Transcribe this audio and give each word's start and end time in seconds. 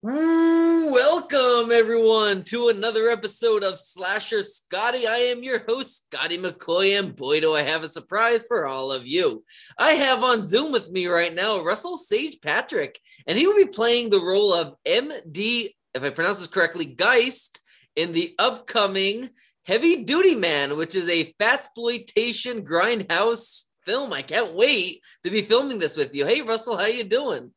Welcome 0.00 1.72
everyone 1.72 2.44
to 2.44 2.68
another 2.68 3.08
episode 3.08 3.64
of 3.64 3.76
Slasher 3.76 4.44
Scotty. 4.44 5.08
I 5.08 5.32
am 5.34 5.42
your 5.42 5.64
host, 5.66 6.06
Scotty 6.06 6.38
McCoy, 6.38 6.96
and 6.96 7.16
boy, 7.16 7.40
do 7.40 7.54
I 7.54 7.62
have 7.62 7.82
a 7.82 7.88
surprise 7.88 8.46
for 8.46 8.64
all 8.68 8.92
of 8.92 9.08
you. 9.08 9.42
I 9.76 9.94
have 9.94 10.22
on 10.22 10.44
Zoom 10.44 10.70
with 10.70 10.92
me 10.92 11.08
right 11.08 11.34
now 11.34 11.64
Russell 11.64 11.96
Sage 11.96 12.40
Patrick, 12.40 13.00
and 13.26 13.36
he 13.36 13.48
will 13.48 13.56
be 13.56 13.72
playing 13.72 14.10
the 14.10 14.20
role 14.20 14.54
of 14.54 14.76
MD, 14.84 15.70
if 15.92 16.04
I 16.04 16.10
pronounce 16.10 16.38
this 16.38 16.46
correctly, 16.46 16.84
Geist 16.84 17.60
in 17.96 18.12
the 18.12 18.36
upcoming 18.38 19.28
Heavy 19.66 20.04
Duty 20.04 20.36
Man, 20.36 20.76
which 20.76 20.94
is 20.94 21.08
a 21.08 21.34
fat 21.40 21.54
exploitation 21.54 22.64
grindhouse 22.64 23.66
film. 23.84 24.12
I 24.12 24.22
can't 24.22 24.54
wait 24.54 25.00
to 25.24 25.32
be 25.32 25.42
filming 25.42 25.80
this 25.80 25.96
with 25.96 26.14
you. 26.14 26.24
Hey, 26.24 26.42
Russell, 26.42 26.78
how 26.78 26.86
you 26.86 27.02
doing? 27.02 27.50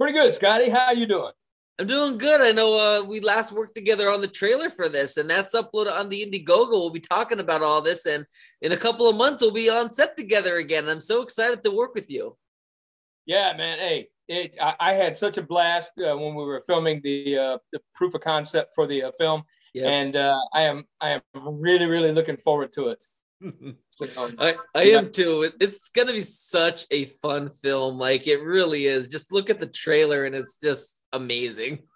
Pretty 0.00 0.14
good, 0.14 0.32
Scotty. 0.32 0.70
How 0.70 0.92
you 0.92 1.04
doing? 1.04 1.32
I'm 1.78 1.86
doing 1.86 2.16
good. 2.16 2.40
I 2.40 2.52
know 2.52 2.78
uh, 2.78 3.06
we 3.06 3.20
last 3.20 3.52
worked 3.52 3.74
together 3.74 4.08
on 4.08 4.22
the 4.22 4.28
trailer 4.28 4.70
for 4.70 4.88
this, 4.88 5.18
and 5.18 5.28
that's 5.28 5.54
uploaded 5.54 5.98
on 5.98 6.08
the 6.08 6.22
Indiegogo. 6.24 6.70
We'll 6.70 6.90
be 6.90 7.00
talking 7.00 7.38
about 7.38 7.62
all 7.62 7.82
this, 7.82 8.06
and 8.06 8.24
in 8.62 8.72
a 8.72 8.76
couple 8.76 9.08
of 9.08 9.16
months, 9.16 9.42
we'll 9.42 9.52
be 9.52 9.68
on 9.68 9.92
set 9.92 10.16
together 10.16 10.56
again. 10.56 10.88
I'm 10.88 11.02
so 11.02 11.22
excited 11.22 11.62
to 11.64 11.76
work 11.76 11.94
with 11.94 12.10
you. 12.10 12.36
Yeah, 13.26 13.52
man. 13.56 13.78
Hey, 13.78 14.08
it, 14.28 14.56
I, 14.60 14.74
I 14.80 14.92
had 14.94 15.18
such 15.18 15.36
a 15.36 15.42
blast 15.42 15.92
uh, 15.98 16.16
when 16.16 16.34
we 16.34 16.44
were 16.44 16.62
filming 16.66 17.02
the 17.02 17.36
uh, 17.36 17.58
the 17.72 17.80
proof 17.94 18.14
of 18.14 18.22
concept 18.22 18.74
for 18.74 18.86
the 18.86 19.04
uh, 19.04 19.12
film, 19.18 19.42
yep. 19.74 19.90
and 19.90 20.16
uh, 20.16 20.38
I 20.54 20.62
am 20.62 20.86
I 21.02 21.10
am 21.10 21.22
really 21.34 21.86
really 21.86 22.12
looking 22.12 22.38
forward 22.38 22.72
to 22.74 22.88
it. 22.88 23.04
I, 24.38 24.54
I 24.74 24.82
am 24.84 25.10
too. 25.10 25.48
It's 25.60 25.88
gonna 25.90 26.12
be 26.12 26.20
such 26.20 26.84
a 26.90 27.04
fun 27.06 27.48
film. 27.48 27.98
Like 27.98 28.26
it 28.26 28.42
really 28.42 28.84
is. 28.84 29.08
Just 29.08 29.32
look 29.32 29.48
at 29.48 29.58
the 29.58 29.66
trailer, 29.66 30.24
and 30.24 30.34
it's 30.34 30.58
just 30.62 31.04
amazing. 31.12 31.80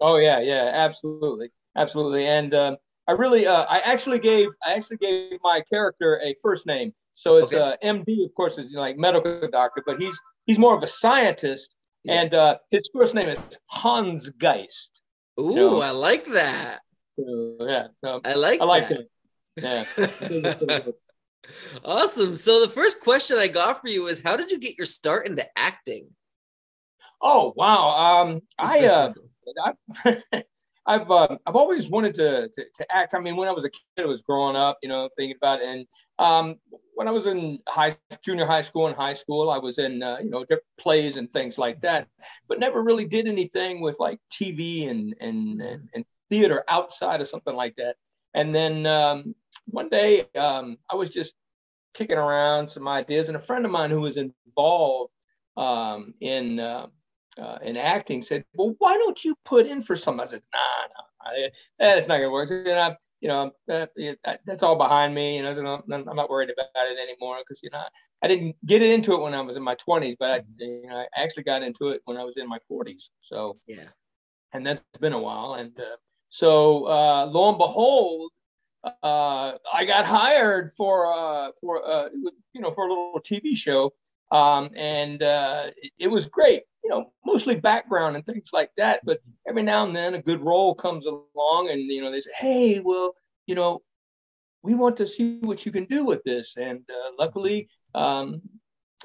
Oh 0.00 0.16
yeah, 0.16 0.40
yeah, 0.40 0.70
absolutely, 0.74 1.50
absolutely. 1.78 2.26
And 2.26 2.52
um, 2.52 2.76
I 3.08 3.12
really, 3.12 3.46
uh, 3.46 3.62
I 3.62 3.78
actually 3.78 4.18
gave, 4.18 4.48
I 4.66 4.74
actually 4.74 4.96
gave 4.96 5.38
my 5.42 5.62
character 5.70 6.20
a 6.22 6.34
first 6.42 6.66
name. 6.66 6.92
So 7.14 7.36
it's 7.36 7.52
okay. 7.52 7.58
uh, 7.58 7.76
MD, 7.82 8.24
of 8.24 8.34
course, 8.34 8.58
is 8.58 8.70
you 8.70 8.74
know, 8.74 8.80
like 8.80 8.98
medical 8.98 9.48
doctor, 9.50 9.82
but 9.86 10.02
he's 10.02 10.18
he's 10.46 10.58
more 10.58 10.76
of 10.76 10.82
a 10.82 10.86
scientist, 10.88 11.74
yeah. 12.02 12.20
and 12.20 12.34
uh, 12.34 12.58
his 12.70 12.82
first 12.92 13.14
name 13.14 13.28
is 13.28 13.38
Hans 13.66 14.28
Geist. 14.30 15.00
Ooh, 15.40 15.50
you 15.50 15.54
know? 15.54 15.80
I 15.80 15.92
like 15.92 16.24
that. 16.26 16.80
So, 17.16 17.56
yeah, 17.60 17.86
so 18.02 18.20
I 18.24 18.34
like. 18.34 18.60
I 18.60 18.64
like 18.64 18.88
that. 18.88 19.06
it. 19.56 20.84
Yeah. 20.84 20.92
awesome. 21.84 22.36
So 22.36 22.64
the 22.64 22.72
first 22.72 23.02
question 23.02 23.36
I 23.38 23.48
got 23.48 23.80
for 23.80 23.88
you 23.88 24.06
is, 24.06 24.22
how 24.22 24.36
did 24.36 24.50
you 24.50 24.58
get 24.58 24.78
your 24.78 24.86
start 24.86 25.26
into 25.26 25.44
acting? 25.56 26.08
Oh 27.20 27.52
wow! 27.56 28.22
Um, 28.22 28.40
I 28.58 28.86
uh, 28.86 29.12
I've 30.04 30.22
I've, 30.86 31.10
uh, 31.10 31.38
I've 31.46 31.56
always 31.56 31.88
wanted 31.88 32.14
to, 32.16 32.48
to, 32.48 32.64
to 32.74 32.94
act. 32.94 33.14
I 33.14 33.20
mean, 33.20 33.36
when 33.36 33.48
I 33.48 33.52
was 33.52 33.64
a 33.64 33.70
kid, 33.70 34.02
I 34.02 34.04
was 34.04 34.20
growing 34.20 34.54
up, 34.54 34.78
you 34.82 34.88
know, 34.88 35.08
thinking 35.16 35.36
about 35.40 35.60
it. 35.62 35.68
And 35.68 35.86
um, 36.18 36.56
when 36.94 37.08
I 37.08 37.10
was 37.10 37.26
in 37.26 37.58
high 37.66 37.96
junior 38.22 38.46
high 38.46 38.62
school 38.62 38.86
and 38.86 38.94
high 38.94 39.14
school, 39.14 39.50
I 39.50 39.58
was 39.58 39.78
in 39.78 40.02
uh, 40.02 40.18
you 40.22 40.30
know 40.30 40.40
different 40.40 40.64
plays 40.78 41.16
and 41.16 41.32
things 41.32 41.58
like 41.58 41.80
that, 41.80 42.06
but 42.48 42.60
never 42.60 42.82
really 42.82 43.06
did 43.06 43.26
anything 43.26 43.80
with 43.80 43.98
like 43.98 44.18
TV 44.32 44.90
and 44.90 45.14
and 45.20 45.60
and, 45.60 45.88
and 45.94 46.04
theater 46.30 46.64
outside 46.68 47.20
of 47.20 47.28
something 47.28 47.54
like 47.54 47.74
that. 47.76 47.96
And 48.34 48.54
then 48.54 48.86
um, 48.86 49.34
one 49.66 49.88
day 49.88 50.26
um, 50.36 50.78
I 50.90 50.96
was 50.96 51.10
just 51.10 51.34
kicking 51.94 52.18
around 52.18 52.68
some 52.68 52.88
ideas, 52.88 53.28
and 53.28 53.36
a 53.36 53.40
friend 53.40 53.64
of 53.64 53.70
mine 53.70 53.90
who 53.90 54.00
was 54.00 54.16
involved 54.16 55.12
um, 55.56 56.14
in 56.20 56.60
uh, 56.60 56.86
uh, 57.38 57.58
in 57.62 57.76
acting 57.76 58.22
said, 58.22 58.44
"Well, 58.54 58.74
why 58.78 58.94
don't 58.94 59.24
you 59.24 59.36
put 59.44 59.66
in 59.66 59.82
for 59.82 59.96
something?" 59.96 60.26
I 60.26 60.30
said, 60.30 60.42
"Nah, 60.52 61.30
no, 61.30 61.48
that's 61.78 62.08
not 62.08 62.18
gonna 62.18 62.30
work." 62.30 62.50
And 62.50 62.68
I, 62.68 62.96
you 63.20 63.28
know, 63.28 63.52
uh, 63.70 63.86
that's 64.44 64.62
all 64.62 64.76
behind 64.76 65.14
me. 65.14 65.36
You 65.36 65.42
know, 65.42 65.82
I'm 65.90 66.16
not 66.16 66.30
worried 66.30 66.50
about 66.50 66.68
it 66.74 66.98
anymore 66.98 67.38
because 67.38 67.62
you 67.62 67.70
know 67.70 67.82
I 68.22 68.28
didn't 68.28 68.56
get 68.66 68.82
into 68.82 69.12
it 69.14 69.20
when 69.20 69.34
I 69.34 69.40
was 69.40 69.56
in 69.56 69.62
my 69.62 69.76
20s, 69.76 70.16
but 70.18 70.30
I, 70.30 70.38
mm-hmm. 70.40 70.62
you 70.62 70.88
know, 70.88 70.96
I 70.96 71.06
actually 71.16 71.42
got 71.44 71.62
into 71.62 71.90
it 71.90 72.00
when 72.04 72.16
I 72.16 72.24
was 72.24 72.34
in 72.36 72.48
my 72.48 72.58
40s. 72.70 73.08
So 73.20 73.58
yeah, 73.66 73.88
and 74.52 74.64
that's 74.64 74.82
been 75.00 75.12
a 75.12 75.18
while. 75.18 75.54
And 75.54 75.78
uh, 75.78 75.96
so 76.34 76.86
uh, 76.86 77.26
lo 77.26 77.50
and 77.50 77.58
behold, 77.58 78.30
uh, 78.84 79.52
I 79.72 79.84
got 79.86 80.04
hired 80.04 80.72
for 80.76 81.12
uh, 81.12 81.50
for 81.60 81.86
uh, 81.88 82.08
you 82.52 82.60
know 82.60 82.72
for 82.72 82.86
a 82.86 82.88
little 82.88 83.20
TV 83.24 83.56
show, 83.56 83.92
um, 84.30 84.70
and 84.76 85.22
uh, 85.22 85.70
it, 85.76 85.92
it, 85.98 86.08
was 86.08 86.26
great 86.26 86.62
you 86.84 86.90
know, 86.90 87.12
mostly 87.24 87.56
background 87.56 88.14
and 88.14 88.24
things 88.26 88.50
like 88.52 88.70
that. 88.76 89.00
But 89.04 89.20
every 89.48 89.62
now 89.62 89.86
and 89.86 89.96
then 89.96 90.14
a 90.14 90.22
good 90.22 90.42
role 90.42 90.74
comes 90.74 91.06
along 91.06 91.70
and, 91.70 91.80
you 91.80 92.02
know, 92.02 92.12
they 92.12 92.20
say, 92.20 92.30
hey, 92.36 92.78
well, 92.78 93.14
you 93.46 93.54
know, 93.54 93.80
we 94.62 94.74
want 94.74 94.98
to 94.98 95.08
see 95.08 95.38
what 95.40 95.64
you 95.64 95.72
can 95.72 95.86
do 95.86 96.04
with 96.04 96.22
this. 96.24 96.54
And 96.58 96.80
uh, 96.90 97.12
luckily, 97.18 97.68
um, 97.94 98.42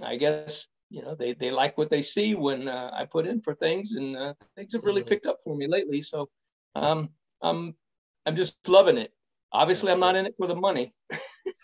I 0.03 0.17
guess, 0.17 0.67
you 0.89 1.01
know, 1.01 1.15
they, 1.15 1.33
they 1.33 1.51
like 1.51 1.77
what 1.77 1.89
they 1.89 2.01
see 2.01 2.35
when 2.35 2.67
uh, 2.67 2.91
I 2.93 3.05
put 3.05 3.25
in 3.25 3.41
for 3.41 3.55
things 3.55 3.91
and 3.91 4.15
uh, 4.15 4.33
things 4.57 4.73
have 4.73 4.83
really 4.83 5.03
picked 5.03 5.25
up 5.25 5.39
for 5.45 5.55
me 5.55 5.67
lately. 5.67 6.01
So 6.01 6.29
um, 6.75 7.09
I'm, 7.41 7.75
I'm 8.25 8.35
just 8.35 8.55
loving 8.67 8.97
it. 8.97 9.11
Obviously, 9.51 9.91
I'm 9.91 9.99
not 9.99 10.15
in 10.15 10.25
it 10.25 10.35
for 10.37 10.47
the 10.47 10.55
money. 10.55 10.93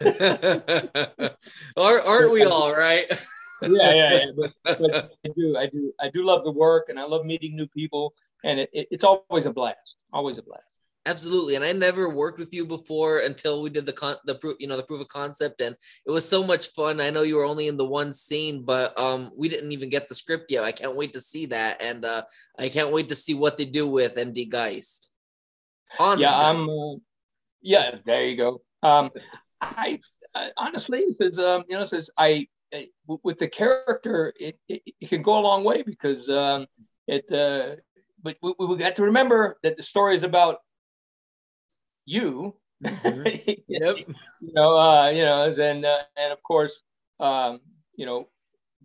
aren't 1.77 2.31
we 2.31 2.43
all 2.43 2.73
right? 2.73 3.05
yeah, 3.61 3.93
yeah, 3.93 4.13
yeah. 4.13 4.31
But, 4.63 4.79
but, 4.79 5.11
I 5.25 5.29
do, 5.35 5.57
I 5.57 5.67
do, 5.67 5.93
I 5.99 6.09
do 6.09 6.23
love 6.23 6.43
the 6.43 6.51
work, 6.51 6.85
and 6.89 6.99
I 6.99 7.03
love 7.03 7.25
meeting 7.25 7.55
new 7.55 7.67
people, 7.67 8.13
and 8.43 8.59
it, 8.59 8.69
it, 8.73 8.87
it's 8.91 9.03
always 9.03 9.45
a 9.45 9.51
blast. 9.51 9.95
Always 10.11 10.37
a 10.37 10.41
blast. 10.41 10.63
Absolutely, 11.07 11.53
and 11.53 11.63
I 11.63 11.71
never 11.71 12.09
worked 12.09 12.39
with 12.39 12.51
you 12.51 12.65
before 12.65 13.19
until 13.19 13.61
we 13.61 13.69
did 13.69 13.85
the 13.85 13.93
con 13.93 14.15
the 14.25 14.33
proof, 14.33 14.55
you 14.59 14.65
know, 14.65 14.75
the 14.75 14.83
proof 14.83 15.01
of 15.01 15.07
concept, 15.07 15.61
and 15.61 15.75
it 16.05 16.09
was 16.09 16.27
so 16.27 16.43
much 16.43 16.67
fun. 16.69 16.99
I 16.99 17.11
know 17.11 17.21
you 17.21 17.35
were 17.35 17.45
only 17.45 17.67
in 17.67 17.77
the 17.77 17.85
one 17.85 18.11
scene, 18.11 18.63
but 18.65 18.99
um, 18.99 19.29
we 19.37 19.47
didn't 19.47 19.71
even 19.71 19.89
get 19.89 20.09
the 20.09 20.15
script 20.15 20.49
yet. 20.49 20.63
I 20.63 20.71
can't 20.71 20.95
wait 20.95 21.13
to 21.13 21.21
see 21.21 21.45
that, 21.47 21.79
and 21.83 22.03
uh, 22.05 22.23
I 22.57 22.69
can't 22.69 22.91
wait 22.91 23.09
to 23.09 23.15
see 23.15 23.35
what 23.35 23.55
they 23.55 23.65
do 23.65 23.87
with 23.87 24.15
MD 24.15 24.49
Geist. 24.49 25.11
Hans 25.97 26.19
yeah, 26.19 26.33
I'm. 26.33 26.69
uh, 26.69 26.95
yeah, 27.61 27.95
there 28.05 28.25
you 28.25 28.37
go. 28.37 28.61
Um, 28.83 29.11
I, 29.61 29.99
I 30.35 30.51
honestly, 30.57 31.05
says, 31.19 31.39
um, 31.39 31.63
you 31.67 31.77
know, 31.77 31.85
says 31.85 32.09
I 32.17 32.47
with 33.07 33.39
the 33.39 33.47
character, 33.47 34.33
it, 34.39 34.59
it, 34.67 34.81
it, 34.99 35.09
can 35.09 35.21
go 35.21 35.37
a 35.37 35.41
long 35.41 35.63
way 35.63 35.81
because 35.81 36.29
um, 36.29 36.67
it. 37.07 37.31
Uh, 37.31 37.75
but 38.21 38.37
we, 38.41 38.53
we 38.59 38.75
got 38.77 38.95
to 38.95 39.03
remember 39.03 39.57
that 39.63 39.77
the 39.77 39.83
story 39.83 40.15
is 40.15 40.23
about 40.23 40.57
you. 42.05 42.55
Mm-hmm. 42.83 43.51
yep. 43.67 43.97
you 43.97 44.53
know, 44.53 44.77
uh, 44.77 45.09
you 45.09 45.23
know, 45.23 45.43
and 45.43 45.85
uh, 45.85 45.99
and 46.17 46.33
of 46.33 46.41
course, 46.43 46.81
um, 47.19 47.59
you 47.95 48.05
know, 48.05 48.27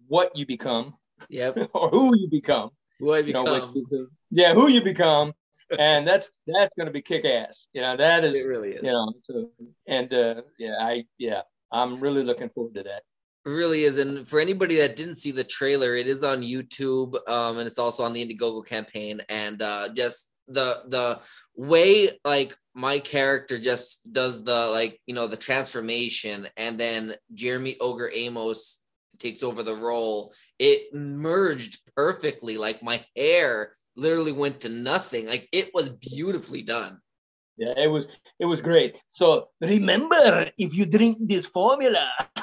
what 0.08 0.36
you 0.36 0.46
become. 0.46 0.94
Yep. 1.28 1.70
or 1.74 1.90
who 1.90 2.16
you 2.16 2.28
become. 2.30 2.70
Who 2.98 3.14
I 3.14 3.22
become. 3.22 3.46
You 3.74 3.86
know, 3.90 4.06
yeah, 4.30 4.54
who 4.54 4.68
you 4.68 4.82
become. 4.82 5.32
And 5.78 6.06
that's 6.06 6.28
that's 6.46 6.74
going 6.76 6.86
to 6.86 6.92
be 6.92 7.02
kick 7.02 7.24
ass. 7.24 7.66
You 7.72 7.82
know, 7.82 7.96
that 7.96 8.24
is. 8.24 8.38
It 8.38 8.46
really 8.46 8.72
is. 8.72 8.82
You 8.82 8.90
know, 8.90 9.12
so, 9.24 9.50
and 9.86 10.12
uh, 10.12 10.42
yeah, 10.58 10.76
I 10.80 11.04
yeah, 11.18 11.42
I'm 11.72 12.00
really 12.00 12.22
looking 12.22 12.50
forward 12.50 12.74
to 12.74 12.82
that 12.82 13.02
It 13.46 13.50
really 13.50 13.82
is 13.82 13.98
and 13.98 14.28
for 14.28 14.40
anybody 14.40 14.76
that 14.76 14.96
didn't 14.96 15.16
see 15.16 15.30
the 15.30 15.44
trailer 15.44 15.94
it 15.94 16.06
is 16.06 16.24
on 16.24 16.42
youtube 16.42 17.14
um, 17.28 17.58
and 17.58 17.66
it's 17.66 17.78
also 17.78 18.02
on 18.02 18.12
the 18.12 18.24
indiegogo 18.24 18.66
campaign 18.66 19.20
and 19.28 19.62
uh, 19.62 19.88
just 19.94 20.32
the 20.48 20.82
the 20.88 21.20
way 21.56 22.10
like 22.24 22.56
my 22.74 22.98
character 22.98 23.58
just 23.58 24.12
does 24.12 24.44
the 24.44 24.70
like 24.72 25.00
you 25.06 25.14
know 25.14 25.26
the 25.26 25.36
transformation 25.36 26.48
and 26.56 26.78
then 26.78 27.14
jeremy 27.34 27.76
ogre 27.80 28.10
amos 28.14 28.82
takes 29.18 29.42
over 29.42 29.62
the 29.62 29.74
role 29.74 30.32
it 30.58 30.92
merged 30.94 31.78
perfectly 31.94 32.56
like 32.56 32.82
my 32.82 33.04
hair 33.14 33.72
literally 34.00 34.32
went 34.32 34.60
to 34.60 34.68
nothing 34.68 35.26
like 35.28 35.48
it 35.52 35.70
was 35.74 35.88
beautifully 35.88 36.62
done 36.62 37.00
yeah, 37.60 37.74
it 37.76 37.88
was 37.88 38.08
it 38.38 38.46
was 38.46 38.62
great. 38.62 38.96
So 39.10 39.48
remember, 39.60 40.50
if 40.56 40.72
you 40.72 40.86
drink 40.86 41.18
this 41.20 41.44
formula, 41.44 42.10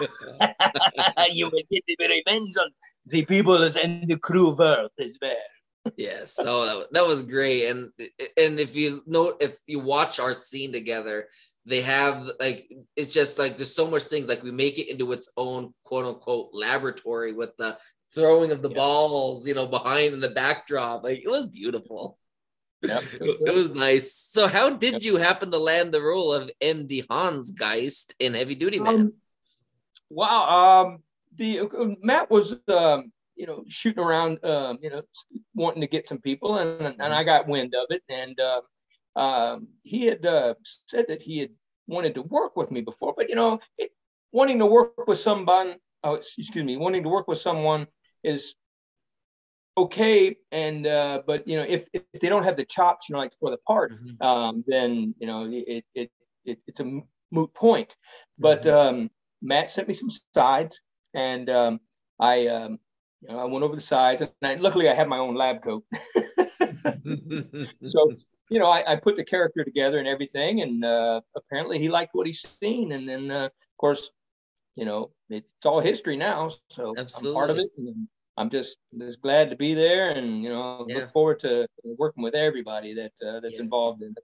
you 1.31 1.50
will 1.50 1.64
get 1.72 1.84
the 1.88 2.08
revenge 2.08 2.56
on 2.56 2.70
the 3.08 3.26
people 3.26 3.64
and 3.64 4.08
the 4.08 4.20
crew 4.20 4.52
world 4.52 4.92
as 5.00 5.18
well. 5.20 5.50
Yes, 5.98 6.34
so 6.34 6.66
that, 6.66 6.88
that 6.94 7.06
was 7.06 7.24
great, 7.24 7.69
and 7.69 7.89
and 8.38 8.60
if 8.60 8.75
you 8.75 9.01
know 9.06 9.36
if 9.39 9.57
you 9.68 9.80
watch 9.80 10.19
our 10.19 10.34
scene 10.34 10.72
together, 10.72 11.28
they 11.66 11.81
have 11.81 12.24
like 12.39 12.72
it's 12.95 13.13
just 13.13 13.38
like 13.38 13.57
there's 13.57 13.75
so 13.75 13.89
much 13.89 14.04
things 14.04 14.28
like 14.28 14.44
we 14.44 14.51
make 14.51 14.80
it 14.80 14.89
into 14.89 15.12
its 15.12 15.31
own 15.38 15.74
quote 15.84 16.06
unquote 16.06 16.50
laboratory 16.54 17.34
with 17.34 17.56
the 17.57 17.78
throwing 18.13 18.51
of 18.51 18.62
the 18.62 18.69
yeah. 18.69 18.75
balls, 18.75 19.48
you 19.48 19.54
know, 19.54 19.68
behind 19.68 20.13
in 20.13 20.19
the 20.19 20.30
backdrop. 20.30 21.04
Like 21.04 21.19
it 21.19 21.30
was 21.30 21.48
beautiful. 21.48 22.18
Yep. 22.83 23.04
it 23.22 23.54
was 23.54 23.75
nice. 23.75 24.13
So, 24.13 24.48
how 24.48 24.69
did 24.69 24.94
yep. 24.94 25.01
you 25.04 25.18
happen 25.18 25.51
to 25.51 25.57
land 25.57 25.92
the 25.92 26.01
role 26.01 26.33
of 26.33 26.51
MD 26.62 27.06
Hans 27.10 27.51
Geist 27.51 28.16
in 28.19 28.33
Heavy 28.33 28.56
Duty 28.56 28.80
Man? 28.80 28.95
Um, 28.95 29.13
wow. 30.10 30.86
Um, 30.86 31.04
the 31.36 31.62
uh, 31.62 31.95
Matt 32.01 32.30
was 32.30 32.56
um, 32.68 33.12
you 33.38 33.45
know, 33.45 33.63
shooting 33.68 34.04
around, 34.04 34.44
um, 34.44 34.80
you 34.81 34.89
know, 34.89 35.01
wanting 35.54 35.81
to 35.81 35.88
get 35.88 36.07
some 36.07 36.19
people, 36.19 36.57
and 36.57 36.95
and 37.00 37.13
I 37.13 37.24
got 37.24 37.48
wind 37.48 37.74
of 37.75 37.88
it, 37.89 38.04
and 38.10 38.39
uh, 38.39 38.62
um, 39.19 39.68
he 39.84 40.06
had 40.06 40.25
uh, 40.25 40.56
said 40.88 41.06
that 41.07 41.22
he 41.22 41.39
had 41.39 41.50
wanted 41.88 42.16
to 42.16 42.22
work 42.22 42.56
with 42.56 42.72
me 42.72 42.81
before, 42.81 43.13
but 43.16 43.30
you 43.30 43.36
know, 43.36 43.60
it, 43.78 43.92
wanting 44.31 44.60
to 44.60 44.66
work 44.66 45.07
with 45.07 45.19
someone, 45.19 45.75
oh, 46.04 46.16
excuse 46.16 46.66
me, 46.66 46.78
wanting 46.78 47.04
to 47.04 47.10
work 47.10 47.28
with 47.28 47.39
someone 47.39 47.88
is 48.24 48.56
okay 49.78 50.36
and 50.51 50.88
uh 50.88 51.22
but 51.28 51.48
you 51.48 51.56
know 51.56 51.66
if, 51.68 51.86
if 51.94 52.01
they 52.19 52.30
don't 52.30 52.44
have 52.44 52.57
the 52.57 52.66
chops 52.66 53.07
you 53.07 53.13
know 53.13 53.19
like 53.19 53.31
for 53.40 53.51
the 53.51 53.57
part 53.57 53.92
mm-hmm. 53.92 54.28
um 54.28 54.63
then 54.68 55.13
you 55.19 55.28
know 55.28 55.48
it, 55.50 55.86
it 55.94 56.12
it 56.45 56.60
it's 56.66 56.80
a 56.80 57.00
moot 57.31 57.54
point 57.54 57.95
but 58.40 58.63
mm-hmm. 58.63 58.98
um 58.98 59.10
matt 59.42 59.69
sent 59.69 59.88
me 59.88 59.94
some 59.94 60.10
sides 60.33 60.80
and 61.13 61.50
um 61.50 61.80
i 62.19 62.48
um 62.48 62.80
you 63.22 63.30
know 63.30 63.40
i 63.40 63.46
went 63.46 63.64
over 63.64 63.75
the 63.75 63.81
sides 63.81 64.22
and 64.22 64.31
I, 64.44 64.56
luckily 64.56 64.90
i 64.90 64.94
had 64.94 65.08
my 65.08 65.18
own 65.18 65.36
lab 65.36 65.62
coat 65.62 65.84
so 66.16 68.12
you 68.50 68.60
know 68.60 68.68
I, 68.68 68.94
I 68.94 68.96
put 68.96 69.16
the 69.16 69.25
character 69.25 69.64
together 69.64 70.00
and 70.00 70.08
everything 70.08 70.62
and 70.62 70.86
uh 70.86 71.22
apparently 71.36 71.80
he 71.80 71.90
liked 71.90 72.14
what 72.14 72.28
he's 72.28 72.46
seen 72.62 72.92
and 72.92 73.08
then 73.08 73.31
uh, 73.31 73.46
of 73.46 73.78
course 73.78 74.10
you 74.75 74.86
know 74.86 75.12
it's 75.30 75.66
all 75.66 75.80
history 75.80 76.16
now 76.18 76.52
so 76.72 76.94
Absolutely. 76.98 77.30
i'm 77.30 77.36
part 77.36 77.50
of 77.50 77.58
it 77.58 77.69
and 77.78 78.08
I'm 78.38 78.52
just 78.52 78.78
just 78.98 79.22
glad 79.22 79.50
to 79.50 79.56
be 79.56 79.74
there, 79.74 80.12
and 80.12 80.44
you 80.44 80.50
know, 80.50 80.86
yeah. 80.88 80.98
look 80.98 81.12
forward 81.12 81.40
to 81.40 81.68
working 81.84 82.22
with 82.22 82.36
everybody 82.36 82.94
that 82.94 83.12
uh, 83.28 83.40
that's 83.40 83.56
yeah. 83.56 83.62
involved 83.62 84.04
in 84.04 84.10
it. 84.10 84.24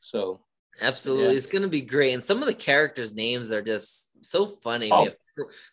So, 0.00 0.40
absolutely, 0.80 1.26
yeah. 1.26 1.32
it's 1.32 1.46
gonna 1.46 1.68
be 1.68 1.80
great, 1.80 2.12
and 2.12 2.22
some 2.22 2.38
of 2.38 2.46
the 2.46 2.54
characters' 2.54 3.14
names 3.14 3.52
are 3.52 3.62
just 3.62 4.24
so 4.24 4.46
funny. 4.46 4.90
Oh. 4.92 5.08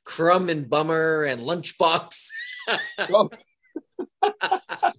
Crumb 0.05 0.49
and 0.49 0.69
Bummer 0.69 1.23
and 1.23 1.41
Lunchbox. 1.41 2.29
oh. 3.11 3.29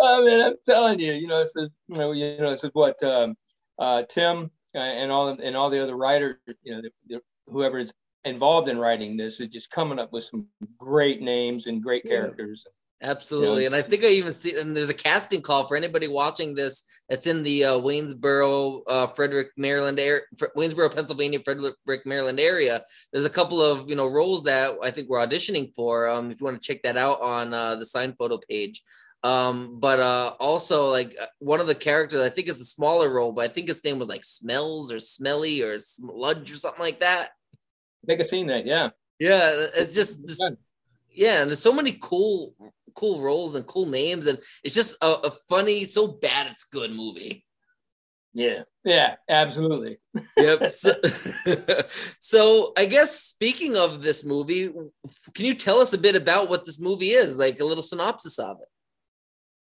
I 0.00 0.20
mean, 0.20 0.40
I'm 0.40 0.54
telling 0.68 1.00
you, 1.00 1.12
you 1.12 1.26
know, 1.26 1.40
this 1.40 1.54
is 1.56 1.70
you 1.88 1.98
know, 1.98 2.12
you 2.12 2.38
know, 2.38 2.50
this 2.50 2.64
is 2.64 2.70
what 2.72 3.02
um, 3.02 3.36
uh, 3.78 4.02
Tim 4.08 4.50
uh, 4.74 4.78
and 4.78 5.10
all 5.10 5.28
and 5.28 5.56
all 5.56 5.70
the 5.70 5.82
other 5.82 5.96
writers, 5.96 6.36
you 6.62 6.74
know, 6.74 6.82
the, 6.82 6.90
the, 7.08 7.20
whoever 7.46 7.78
is 7.78 7.92
involved 8.24 8.68
in 8.68 8.78
writing 8.78 9.16
this 9.16 9.40
is 9.40 9.48
just 9.48 9.70
coming 9.70 9.98
up 9.98 10.12
with 10.12 10.24
some 10.24 10.46
great 10.76 11.20
names 11.20 11.66
and 11.66 11.82
great 11.82 12.02
yeah. 12.04 12.28
Absolutely. 13.00 13.66
And 13.66 13.76
I 13.76 13.82
think 13.82 14.02
I 14.02 14.08
even 14.08 14.32
see, 14.32 14.58
and 14.58 14.76
there's 14.76 14.90
a 14.90 14.94
casting 14.94 15.40
call 15.40 15.64
for 15.64 15.76
anybody 15.76 16.08
watching 16.08 16.54
this 16.54 16.82
that's 17.08 17.28
in 17.28 17.44
the 17.44 17.64
uh, 17.64 17.78
Waynesboro, 17.78 18.82
uh, 18.88 19.06
Frederick, 19.08 19.50
Maryland, 19.56 20.00
area, 20.00 20.22
Waynesboro, 20.56 20.92
Pennsylvania, 20.92 21.38
Frederick, 21.44 21.76
Maryland 22.06 22.40
area. 22.40 22.82
There's 23.12 23.24
a 23.24 23.30
couple 23.30 23.60
of, 23.60 23.88
you 23.88 23.94
know, 23.94 24.10
roles 24.10 24.42
that 24.44 24.76
I 24.82 24.90
think 24.90 25.08
we're 25.08 25.24
auditioning 25.24 25.72
for. 25.76 26.08
Um, 26.08 26.32
if 26.32 26.40
you 26.40 26.44
want 26.44 26.60
to 26.60 26.66
check 26.66 26.82
that 26.82 26.96
out 26.96 27.20
on 27.20 27.54
uh, 27.54 27.76
the 27.76 27.86
sign 27.86 28.14
photo 28.18 28.38
page. 28.50 28.82
Um, 29.24 29.78
but 29.80 30.00
uh, 30.00 30.34
also 30.40 30.90
like 30.90 31.16
uh, 31.20 31.26
one 31.38 31.60
of 31.60 31.66
the 31.66 31.74
characters, 31.74 32.20
I 32.20 32.28
think 32.28 32.48
it's 32.48 32.60
a 32.60 32.64
smaller 32.64 33.12
role, 33.12 33.32
but 33.32 33.44
I 33.44 33.48
think 33.48 33.68
his 33.68 33.84
name 33.84 33.98
was 33.98 34.08
like 34.08 34.24
Smells 34.24 34.92
or 34.92 35.00
Smelly 35.00 35.62
or 35.62 35.78
Sludge 35.78 36.52
or 36.52 36.56
something 36.56 36.82
like 36.82 37.00
that. 37.00 37.30
Make 38.06 38.20
a 38.20 38.24
scene 38.24 38.46
that, 38.48 38.66
yeah. 38.66 38.90
Yeah, 39.18 39.66
it's 39.76 39.94
just, 39.94 40.26
just 40.26 40.56
yeah, 41.10 41.40
and 41.40 41.48
there's 41.48 41.58
so 41.58 41.72
many 41.72 41.98
cool, 42.00 42.54
cool 42.98 43.20
roles 43.20 43.54
and 43.54 43.66
cool 43.66 43.86
names, 43.86 44.26
and 44.26 44.38
it's 44.64 44.74
just 44.74 45.02
a, 45.02 45.14
a 45.24 45.30
funny, 45.48 45.84
so 45.84 46.08
bad 46.08 46.48
it's 46.50 46.64
good 46.64 46.94
movie. 46.94 47.44
Yeah, 48.34 48.62
yeah, 48.84 49.14
absolutely. 49.28 49.98
yep. 50.36 50.66
So, 50.70 50.92
so, 52.20 52.72
I 52.76 52.86
guess 52.86 53.20
speaking 53.20 53.76
of 53.76 54.02
this 54.02 54.24
movie, 54.24 54.68
can 55.34 55.46
you 55.46 55.54
tell 55.54 55.78
us 55.78 55.92
a 55.92 55.98
bit 55.98 56.16
about 56.16 56.50
what 56.50 56.64
this 56.64 56.80
movie 56.80 57.10
is, 57.10 57.38
like 57.38 57.60
a 57.60 57.64
little 57.64 57.82
synopsis 57.82 58.38
of 58.38 58.58
it? 58.60 58.68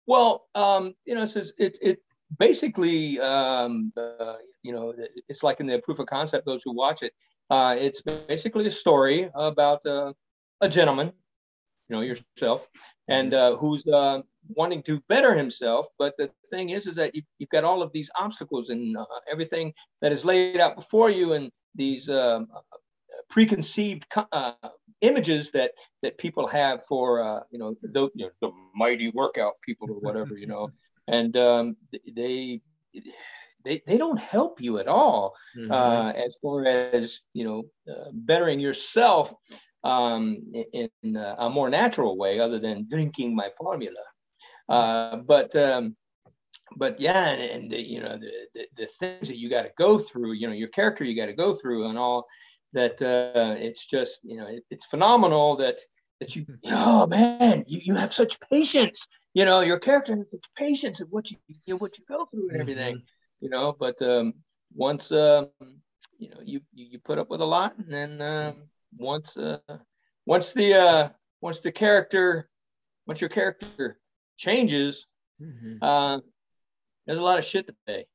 Well, 0.07 0.47
um, 0.55 0.95
you 1.05 1.15
know, 1.15 1.23
it 1.23 1.53
it, 1.59 1.79
it 1.81 1.99
basically, 2.39 3.19
um, 3.21 3.93
uh, 3.97 4.37
you 4.63 4.73
know, 4.73 4.95
it's 5.29 5.43
like 5.43 5.61
in 5.61 5.67
the 5.67 5.79
proof 5.81 5.99
of 5.99 6.07
concept. 6.07 6.47
Those 6.47 6.63
who 6.65 6.73
watch 6.73 7.03
it, 7.03 7.13
uh, 7.51 7.77
it's 7.79 8.03
basically 8.03 8.67
a 8.67 8.71
story 8.71 9.31
about 9.35 9.85
uh, 9.87 10.13
a 10.61 10.69
gentleman, 10.69 11.13
you 11.89 11.97
know, 11.97 12.03
yourself, 12.03 12.67
and 13.09 13.33
mm-hmm. 13.33 13.55
uh, 13.55 13.57
who's 13.59 13.87
uh, 13.87 14.23
wanting 14.49 14.83
to 14.85 15.01
better 15.09 15.35
himself. 15.35 15.87
But 15.99 16.15
the 16.19 16.31
thing 16.51 16.71
is, 16.71 16.87
is 16.87 16.97
that 16.97 17.15
you, 17.15 17.23
have 17.41 17.49
got 17.51 17.65
all 17.65 17.83
of 17.83 17.93
these 17.93 18.11
obstacles 18.19 18.71
and 18.71 18.97
uh, 18.97 19.05
everything 19.31 19.73
that 20.01 20.13
is 20.13 20.25
laid 20.25 20.61
out 20.61 20.77
before 20.77 21.11
you, 21.11 21.35
and 21.35 21.51
these 21.75 22.09
um, 22.09 22.49
preconceived 23.29 24.07
uh, 24.33 24.53
images 25.01 25.51
that 25.53 25.73
that 26.03 26.19
people 26.19 26.47
have 26.47 26.85
for 26.87 27.23
uh, 27.23 27.41
you 27.51 27.59
know 27.59 27.75
the, 27.83 28.09
you 28.15 28.27
know 28.27 28.31
the 28.41 28.51
mighty 28.75 29.11
workout 29.11 29.55
people 29.65 29.89
or 29.91 30.01
whatever, 30.01 30.37
you 30.37 30.47
know, 30.47 30.71
and 31.09 31.37
um, 31.37 31.77
they 32.15 32.61
they, 33.65 33.83
they 33.87 33.97
don't 33.97 34.19
help 34.19 34.61
you 34.61 34.79
at 34.79 34.89
all 34.89 35.35
mm-hmm. 35.57 35.71
uh, 35.71 36.11
as 36.11 36.35
far 36.43 36.67
as 36.67 37.21
you 37.33 37.45
know 37.45 37.63
uh, 37.93 38.11
bettering 38.13 38.61
yourself 38.61 39.33
um, 39.85 40.39
in, 40.73 40.89
in, 41.03 41.17
a 41.17 41.51
more 41.51 41.69
natural 41.69 42.17
way 42.17 42.39
other 42.39 42.59
than 42.59 42.89
drinking 42.89 43.35
my 43.35 43.51
formula. 43.59 44.01
Uh, 44.69 45.17
but 45.17 45.55
um, 45.57 45.97
but 46.77 46.99
yeah 47.01 47.29
and, 47.29 47.43
and 47.43 47.71
the, 47.71 47.81
you 47.81 48.01
know 48.01 48.17
the, 48.17 48.31
the, 48.55 48.67
the 48.77 48.87
things 48.99 49.29
that 49.29 49.37
you 49.37 49.51
got 49.51 49.63
to 49.63 49.71
go 49.77 49.99
through 49.99 50.33
you 50.33 50.47
know 50.47 50.55
your 50.55 50.69
character 50.69 51.05
you 51.05 51.17
got 51.17 51.27
to 51.27 51.35
go 51.35 51.55
through 51.55 51.89
and 51.89 51.99
all 51.99 52.27
that 52.73 53.01
uh, 53.03 53.55
it's 53.59 53.85
just 53.85 54.21
you 54.23 54.37
know 54.37 54.47
it, 54.47 54.63
it's 54.71 54.87
phenomenal 54.87 55.57
that 55.57 55.79
that 56.21 56.35
you 56.37 56.47
oh 56.67 57.07
man 57.07 57.65
you, 57.67 57.81
you 57.83 57.95
have 57.95 58.15
such 58.15 58.39
patience. 58.51 59.07
You 59.35 59.45
know 59.45 59.61
your 59.61 59.79
character 59.79 60.15
has 60.17 60.27
such 60.31 60.45
patience 60.57 61.01
of 61.01 61.09
what 61.11 61.31
you, 61.31 61.37
you 61.49 61.75
know, 61.75 61.79
what 61.79 61.99
you 61.99 62.05
go 62.09 62.27
through 62.27 62.51
and 62.51 62.61
everything 62.61 62.97
mm-hmm. 62.97 63.45
you 63.45 63.51
know. 63.51 63.75
But 63.79 64.01
um, 64.03 64.35
once 64.75 65.11
um, 65.11 65.49
you 66.19 66.31
know 66.31 66.41
you, 66.45 66.61
you 66.75 66.99
put 66.99 67.19
up 67.19 67.29
with 67.31 67.41
a 67.41 67.45
lot, 67.45 67.77
and 67.79 67.93
then 67.93 68.21
um, 68.21 68.55
once 68.97 69.37
uh, 69.37 69.59
once 70.27 70.53
the 70.53 70.75
uh, 70.75 71.09
once 71.41 71.61
the 71.61 71.73
character 71.73 72.49
once 73.07 73.21
your 73.21 73.31
character 73.31 73.99
changes, 74.37 75.07
mm-hmm. 75.41 75.83
uh, 75.83 76.19
there's 77.07 77.19
a 77.19 77.23
lot 77.23 77.39
of 77.39 77.45
shit 77.45 77.67
to 77.67 77.75
pay. 77.87 78.07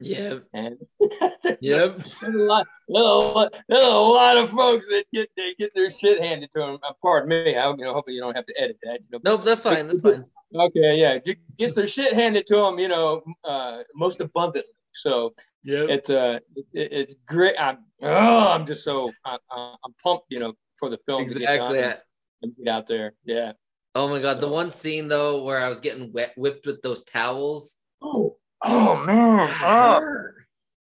Yeah. 0.00 0.38
And 0.54 0.78
yep. 1.60 1.96
there's 2.20 2.22
a 2.22 2.38
lot, 2.38 2.66
there's 2.88 3.04
a 3.04 3.08
lot, 3.08 3.54
there's 3.68 3.86
a 3.86 3.90
lot 3.90 4.36
of 4.38 4.50
folks 4.50 4.86
that 4.86 5.04
get 5.12 5.28
they 5.36 5.54
get 5.58 5.74
their 5.74 5.90
shit 5.90 6.22
handed 6.22 6.50
to 6.52 6.60
them. 6.60 6.78
Uh, 6.82 6.92
pardon 7.02 7.28
me. 7.28 7.54
I, 7.54 7.70
you 7.70 7.76
know, 7.76 7.92
hopefully 7.92 8.16
you 8.16 8.22
don't 8.22 8.34
have 8.34 8.46
to 8.46 8.60
edit 8.60 8.78
that. 8.82 9.00
You 9.00 9.06
know, 9.12 9.36
nope, 9.36 9.44
that's 9.44 9.62
fine. 9.62 9.88
That's 9.88 10.00
fine. 10.00 10.24
Okay, 10.52 10.96
yeah, 10.96 11.18
gets 11.58 11.74
their 11.74 11.86
shit 11.86 12.12
handed 12.12 12.46
to 12.48 12.56
them, 12.56 12.78
you 12.78 12.88
know, 12.88 13.22
uh, 13.44 13.82
most 13.94 14.20
abundantly. 14.20 14.72
So 14.92 15.34
yeah, 15.62 15.86
it's 15.88 16.10
uh, 16.10 16.38
it, 16.72 16.92
it's 16.92 17.14
great. 17.26 17.54
I'm 17.58 17.78
oh, 18.02 18.48
I'm 18.48 18.66
just 18.66 18.84
so 18.84 19.10
I, 19.24 19.38
am 19.54 19.94
pumped, 20.02 20.26
you 20.28 20.40
know, 20.40 20.54
for 20.78 20.88
the 20.88 20.98
film 21.06 21.22
exactly. 21.22 21.78
to 21.78 21.82
get, 21.82 22.04
and 22.42 22.52
get 22.56 22.68
out 22.68 22.86
there. 22.86 23.12
Yeah. 23.24 23.52
Oh 23.94 24.08
my 24.08 24.20
god, 24.20 24.40
so. 24.40 24.48
the 24.48 24.52
one 24.52 24.70
scene 24.70 25.08
though 25.08 25.42
where 25.42 25.58
I 25.58 25.68
was 25.68 25.80
getting 25.80 26.12
wet, 26.12 26.32
whipped 26.36 26.66
with 26.66 26.80
those 26.82 27.04
towels. 27.04 27.76
Oh, 28.02 28.36
oh 28.64 28.96
man, 28.96 29.46
oh. 29.48 30.28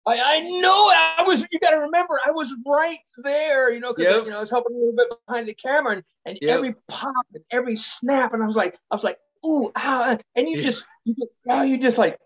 I, 0.08 0.20
I 0.22 0.40
know 0.60 0.92
I 1.20 1.24
was. 1.26 1.44
You 1.52 1.60
got 1.60 1.72
to 1.72 1.78
remember, 1.78 2.20
I 2.24 2.30
was 2.30 2.54
right 2.68 3.00
there. 3.24 3.72
You 3.72 3.80
know, 3.80 3.94
because 3.94 4.14
yep. 4.14 4.26
you 4.26 4.32
know 4.32 4.38
I 4.38 4.42
was 4.42 4.52
helping 4.52 4.76
a 4.76 4.80
little 4.80 4.96
bit 4.96 5.08
behind 5.26 5.48
the 5.48 5.56
camera, 5.56 5.96
and, 5.96 6.04
and 6.26 6.38
yep. 6.42 6.58
every 6.58 6.76
pop 6.88 7.26
and 7.34 7.44
every 7.52 7.76
snap, 7.76 8.34
and 8.34 8.44
I 8.44 8.46
was 8.46 8.56
like, 8.56 8.78
I 8.92 8.96
was 8.96 9.04
like, 9.04 9.18
ooh, 9.46 9.72
ah, 9.76 10.18
and 10.36 10.48
you 10.48 10.62
just, 10.62 10.84
you 11.06 11.16
just, 11.16 11.34
oh, 11.50 11.64
you 11.64 11.78
just 11.78 11.98
like, 11.98 12.18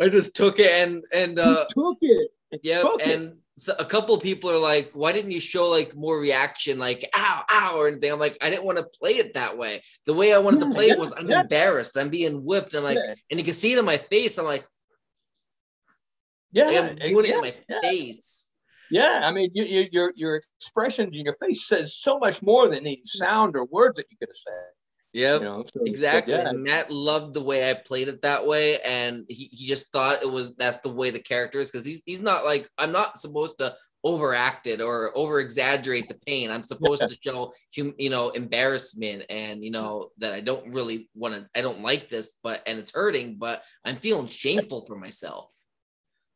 I 0.00 0.08
just 0.08 0.34
took 0.34 0.58
it 0.58 0.70
and 0.70 1.02
and 1.14 1.38
uh, 1.38 1.64
took 1.74 1.98
it. 2.00 2.30
Yeah, 2.62 2.82
and 3.04 3.36
so 3.56 3.74
a 3.78 3.84
couple 3.84 4.14
of 4.14 4.22
people 4.22 4.50
are 4.50 4.60
like, 4.60 4.90
"Why 4.94 5.12
didn't 5.12 5.30
you 5.30 5.40
show 5.40 5.68
like 5.68 5.94
more 5.94 6.18
reaction, 6.18 6.78
like 6.78 7.08
ow, 7.14 7.44
ow, 7.50 7.76
or 7.76 7.88
anything?" 7.88 8.10
I'm 8.10 8.18
like, 8.18 8.38
I 8.40 8.48
didn't 8.48 8.64
want 8.64 8.78
to 8.78 8.84
play 8.98 9.12
it 9.12 9.34
that 9.34 9.58
way. 9.58 9.82
The 10.06 10.14
way 10.14 10.32
I 10.32 10.38
wanted 10.38 10.62
yeah, 10.62 10.68
to 10.68 10.74
play 10.74 10.86
yeah, 10.86 10.92
it 10.94 10.98
was, 10.98 11.14
I'm 11.18 11.28
yeah. 11.28 11.42
embarrassed. 11.42 11.98
I'm 11.98 12.08
being 12.08 12.44
whipped, 12.44 12.74
and 12.74 12.84
like, 12.84 12.98
and 12.98 13.38
you 13.38 13.44
can 13.44 13.52
see 13.52 13.72
it 13.72 13.78
in 13.78 13.84
my 13.84 13.98
face. 13.98 14.38
I'm 14.38 14.46
like, 14.46 14.66
yeah, 16.52 16.64
like 16.64 16.90
I'm 16.92 16.96
doing 16.96 17.26
it 17.26 17.34
in 17.34 17.40
my 17.40 17.80
face. 17.82 18.48
Yeah, 18.90 19.20
I 19.22 19.30
mean, 19.30 19.50
you, 19.54 19.64
you, 19.64 19.88
your 19.92 20.12
your 20.16 20.42
expressions 20.58 21.16
in 21.16 21.24
your 21.24 21.36
face 21.40 21.68
says 21.68 21.94
so 21.94 22.18
much 22.18 22.42
more 22.42 22.68
than 22.68 22.78
any 22.78 23.02
sound 23.04 23.54
or 23.54 23.66
words 23.66 23.96
that 23.96 24.06
you 24.10 24.16
could 24.16 24.30
have 24.30 24.36
said. 24.36 24.79
Yeah, 25.12 25.38
you 25.38 25.44
know, 25.44 25.64
so, 25.74 25.80
exactly. 25.84 26.34
Yeah. 26.34 26.52
Matt 26.52 26.90
loved 26.90 27.34
the 27.34 27.42
way 27.42 27.68
I 27.68 27.74
played 27.74 28.06
it 28.06 28.22
that 28.22 28.46
way, 28.46 28.78
and 28.86 29.24
he, 29.28 29.48
he 29.50 29.66
just 29.66 29.90
thought 29.92 30.22
it 30.22 30.30
was 30.30 30.54
that's 30.54 30.78
the 30.78 30.92
way 30.92 31.10
the 31.10 31.18
character 31.18 31.58
is 31.58 31.70
because 31.70 31.84
he's 31.84 32.04
he's 32.06 32.22
not 32.22 32.44
like 32.44 32.68
I'm 32.78 32.92
not 32.92 33.18
supposed 33.18 33.58
to 33.58 33.74
overact 34.04 34.68
it 34.68 34.80
or 34.80 35.10
over 35.16 35.40
exaggerate 35.40 36.08
the 36.08 36.18
pain. 36.26 36.50
I'm 36.50 36.62
supposed 36.62 37.02
yeah. 37.02 37.08
to 37.08 37.18
show 37.24 37.52
hum, 37.76 37.92
you 37.98 38.08
know 38.08 38.30
embarrassment 38.30 39.24
and 39.30 39.64
you 39.64 39.72
know 39.72 40.10
that 40.18 40.32
I 40.32 40.40
don't 40.40 40.72
really 40.74 41.08
want 41.16 41.34
to. 41.34 41.44
I 41.56 41.60
don't 41.60 41.82
like 41.82 42.08
this, 42.08 42.38
but 42.44 42.62
and 42.68 42.78
it's 42.78 42.94
hurting, 42.94 43.34
but 43.36 43.64
I'm 43.84 43.96
feeling 43.96 44.28
shameful 44.28 44.82
for 44.82 44.96
myself. 44.96 45.52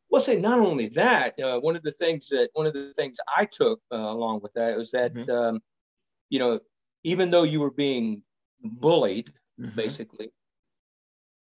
we'll 0.09 0.19
say 0.19 0.35
not 0.35 0.59
only 0.59 0.89
that. 0.89 1.39
Uh, 1.39 1.61
one 1.61 1.77
of 1.77 1.83
the 1.83 1.93
things 1.93 2.27
that 2.27 2.49
one 2.51 2.65
of 2.65 2.73
the 2.73 2.91
things 2.97 3.15
I 3.37 3.45
took 3.45 3.79
uh, 3.93 3.95
along 3.95 4.41
with 4.41 4.51
that 4.55 4.75
was 4.75 4.91
that 4.91 5.13
mm-hmm. 5.13 5.31
um, 5.31 5.61
you 6.29 6.39
know 6.39 6.59
even 7.05 7.29
though 7.29 7.43
you 7.43 7.61
were 7.61 7.71
being 7.71 8.23
bullied, 8.69 9.31
mm-hmm. 9.59 9.75
basically, 9.75 10.31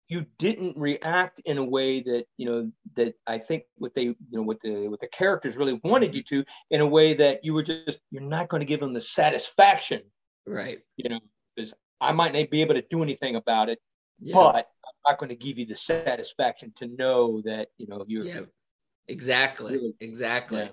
you 0.09 0.25
didn't 0.37 0.77
react 0.77 1.41
in 1.45 1.57
a 1.57 1.63
way 1.63 2.01
that 2.01 2.25
you 2.37 2.45
know 2.45 2.71
that 2.95 3.15
I 3.25 3.39
think 3.39 3.63
what 3.77 3.93
they 3.95 4.03
you 4.03 4.17
know 4.31 4.43
what 4.43 4.59
the 4.61 4.87
what 4.87 4.99
the 4.99 5.07
characters 5.07 5.55
really 5.55 5.79
wanted 5.83 6.13
you 6.13 6.23
to 6.23 6.43
in 6.69 6.81
a 6.81 6.87
way 6.87 7.13
that 7.15 7.43
you 7.43 7.53
were 7.53 7.63
just 7.63 7.99
you're 8.11 8.21
not 8.21 8.49
going 8.49 8.59
to 8.59 8.65
give 8.65 8.79
them 8.79 8.93
the 8.93 9.01
satisfaction, 9.01 10.01
right? 10.45 10.79
You 10.97 11.09
know, 11.09 11.19
because 11.55 11.73
I 12.01 12.11
might 12.11 12.33
not 12.33 12.49
be 12.49 12.61
able 12.61 12.75
to 12.75 12.83
do 12.89 13.01
anything 13.01 13.35
about 13.35 13.69
it, 13.69 13.79
yeah. 14.19 14.33
but 14.33 14.67
I'm 14.85 15.11
not 15.11 15.19
going 15.19 15.29
to 15.29 15.35
give 15.35 15.57
you 15.57 15.65
the 15.65 15.75
satisfaction 15.75 16.73
to 16.77 16.87
know 16.87 17.41
that 17.45 17.69
you 17.77 17.87
know 17.87 18.03
you're. 18.07 18.25
Yeah, 18.25 18.41
exactly, 19.07 19.75
really, 19.75 19.95
exactly. 19.99 20.59
Yeah. 20.59 20.69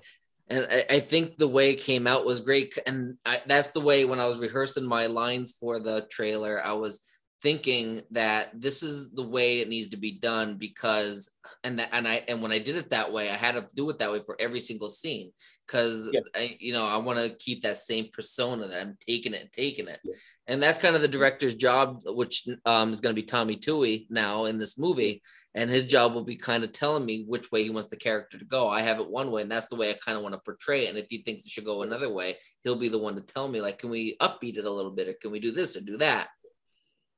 And 0.51 0.67
I, 0.69 0.95
I, 0.95 0.99
think 0.99 1.37
the 1.37 1.47
way 1.47 1.71
it 1.71 1.79
came 1.79 2.05
out 2.05 2.25
was 2.25 2.41
great, 2.41 2.77
and 2.85 3.17
I, 3.25 3.39
that's 3.47 3.69
the 3.69 3.79
way 3.79 4.05
when 4.05 4.19
I 4.19 4.27
was 4.27 4.39
rehearsing 4.39 4.85
my 4.85 5.05
lines 5.05 5.57
for 5.57 5.79
the 5.79 6.05
trailer, 6.11 6.61
I 6.63 6.73
was 6.73 7.21
thinking 7.41 8.01
that 8.11 8.49
this 8.59 8.83
is 8.83 9.11
the 9.11 9.27
way 9.27 9.59
it 9.59 9.69
needs 9.69 9.89
to 9.89 9.97
be 9.97 10.11
done 10.19 10.55
because 10.55 11.31
and 11.63 11.79
that 11.79 11.89
and 11.91 12.07
I 12.07 12.23
and 12.27 12.41
when 12.41 12.51
I 12.51 12.59
did 12.59 12.75
it 12.75 12.91
that 12.91 13.11
way 13.11 13.29
I 13.29 13.35
had 13.35 13.55
to 13.55 13.67
do 13.75 13.89
it 13.89 13.99
that 13.99 14.11
way 14.11 14.21
for 14.25 14.35
every 14.39 14.59
single 14.59 14.89
scene 14.89 15.31
because 15.71 16.09
yeah. 16.13 16.21
I 16.35 16.57
you 16.59 16.73
know 16.73 16.85
I 16.85 16.97
want 16.97 17.19
to 17.19 17.35
keep 17.37 17.63
that 17.63 17.77
same 17.77 18.07
persona 18.11 18.67
that 18.67 18.81
I'm 18.81 18.97
taking 18.99 19.33
it 19.33 19.41
and 19.41 19.51
taking 19.51 19.87
it. 19.87 19.99
Yeah. 20.03 20.15
and 20.47 20.61
that's 20.61 20.77
kind 20.77 20.95
of 20.95 21.01
the 21.01 21.07
director's 21.07 21.55
job 21.55 22.01
which 22.05 22.47
um, 22.65 22.91
is 22.91 22.99
going 22.99 23.15
to 23.15 23.21
be 23.21 23.25
Tommy 23.25 23.55
Tui 23.55 24.07
now 24.09 24.45
in 24.45 24.57
this 24.57 24.77
movie. 24.77 25.21
And 25.53 25.69
his 25.69 25.83
job 25.83 26.13
will 26.13 26.23
be 26.23 26.37
kind 26.37 26.63
of 26.63 26.71
telling 26.71 27.05
me 27.05 27.25
which 27.27 27.51
way 27.51 27.63
he 27.63 27.69
wants 27.69 27.89
the 27.89 27.97
character 27.97 28.37
to 28.37 28.45
go. 28.45 28.69
I 28.69 28.79
have 28.81 29.01
it 29.01 29.11
one 29.11 29.31
way 29.31 29.41
and 29.41 29.51
that's 29.51 29.67
the 29.67 29.75
way 29.75 29.89
I 29.89 29.95
kind 30.05 30.15
of 30.15 30.23
want 30.23 30.33
to 30.33 30.41
portray 30.45 30.85
it. 30.85 30.89
And 30.89 30.97
if 30.97 31.07
he 31.09 31.17
thinks 31.17 31.45
it 31.45 31.49
should 31.49 31.65
go 31.65 31.83
another 31.83 32.11
way 32.11 32.35
he'll 32.63 32.79
be 32.79 32.89
the 32.89 32.97
one 32.97 33.15
to 33.15 33.21
tell 33.21 33.47
me 33.47 33.61
like 33.61 33.79
can 33.79 33.89
we 33.89 34.15
upbeat 34.17 34.57
it 34.57 34.65
a 34.65 34.71
little 34.71 34.91
bit 34.91 35.07
or 35.07 35.13
can 35.13 35.31
we 35.31 35.39
do 35.39 35.51
this 35.51 35.75
or 35.77 35.81
do 35.81 35.97
that? 35.97 36.27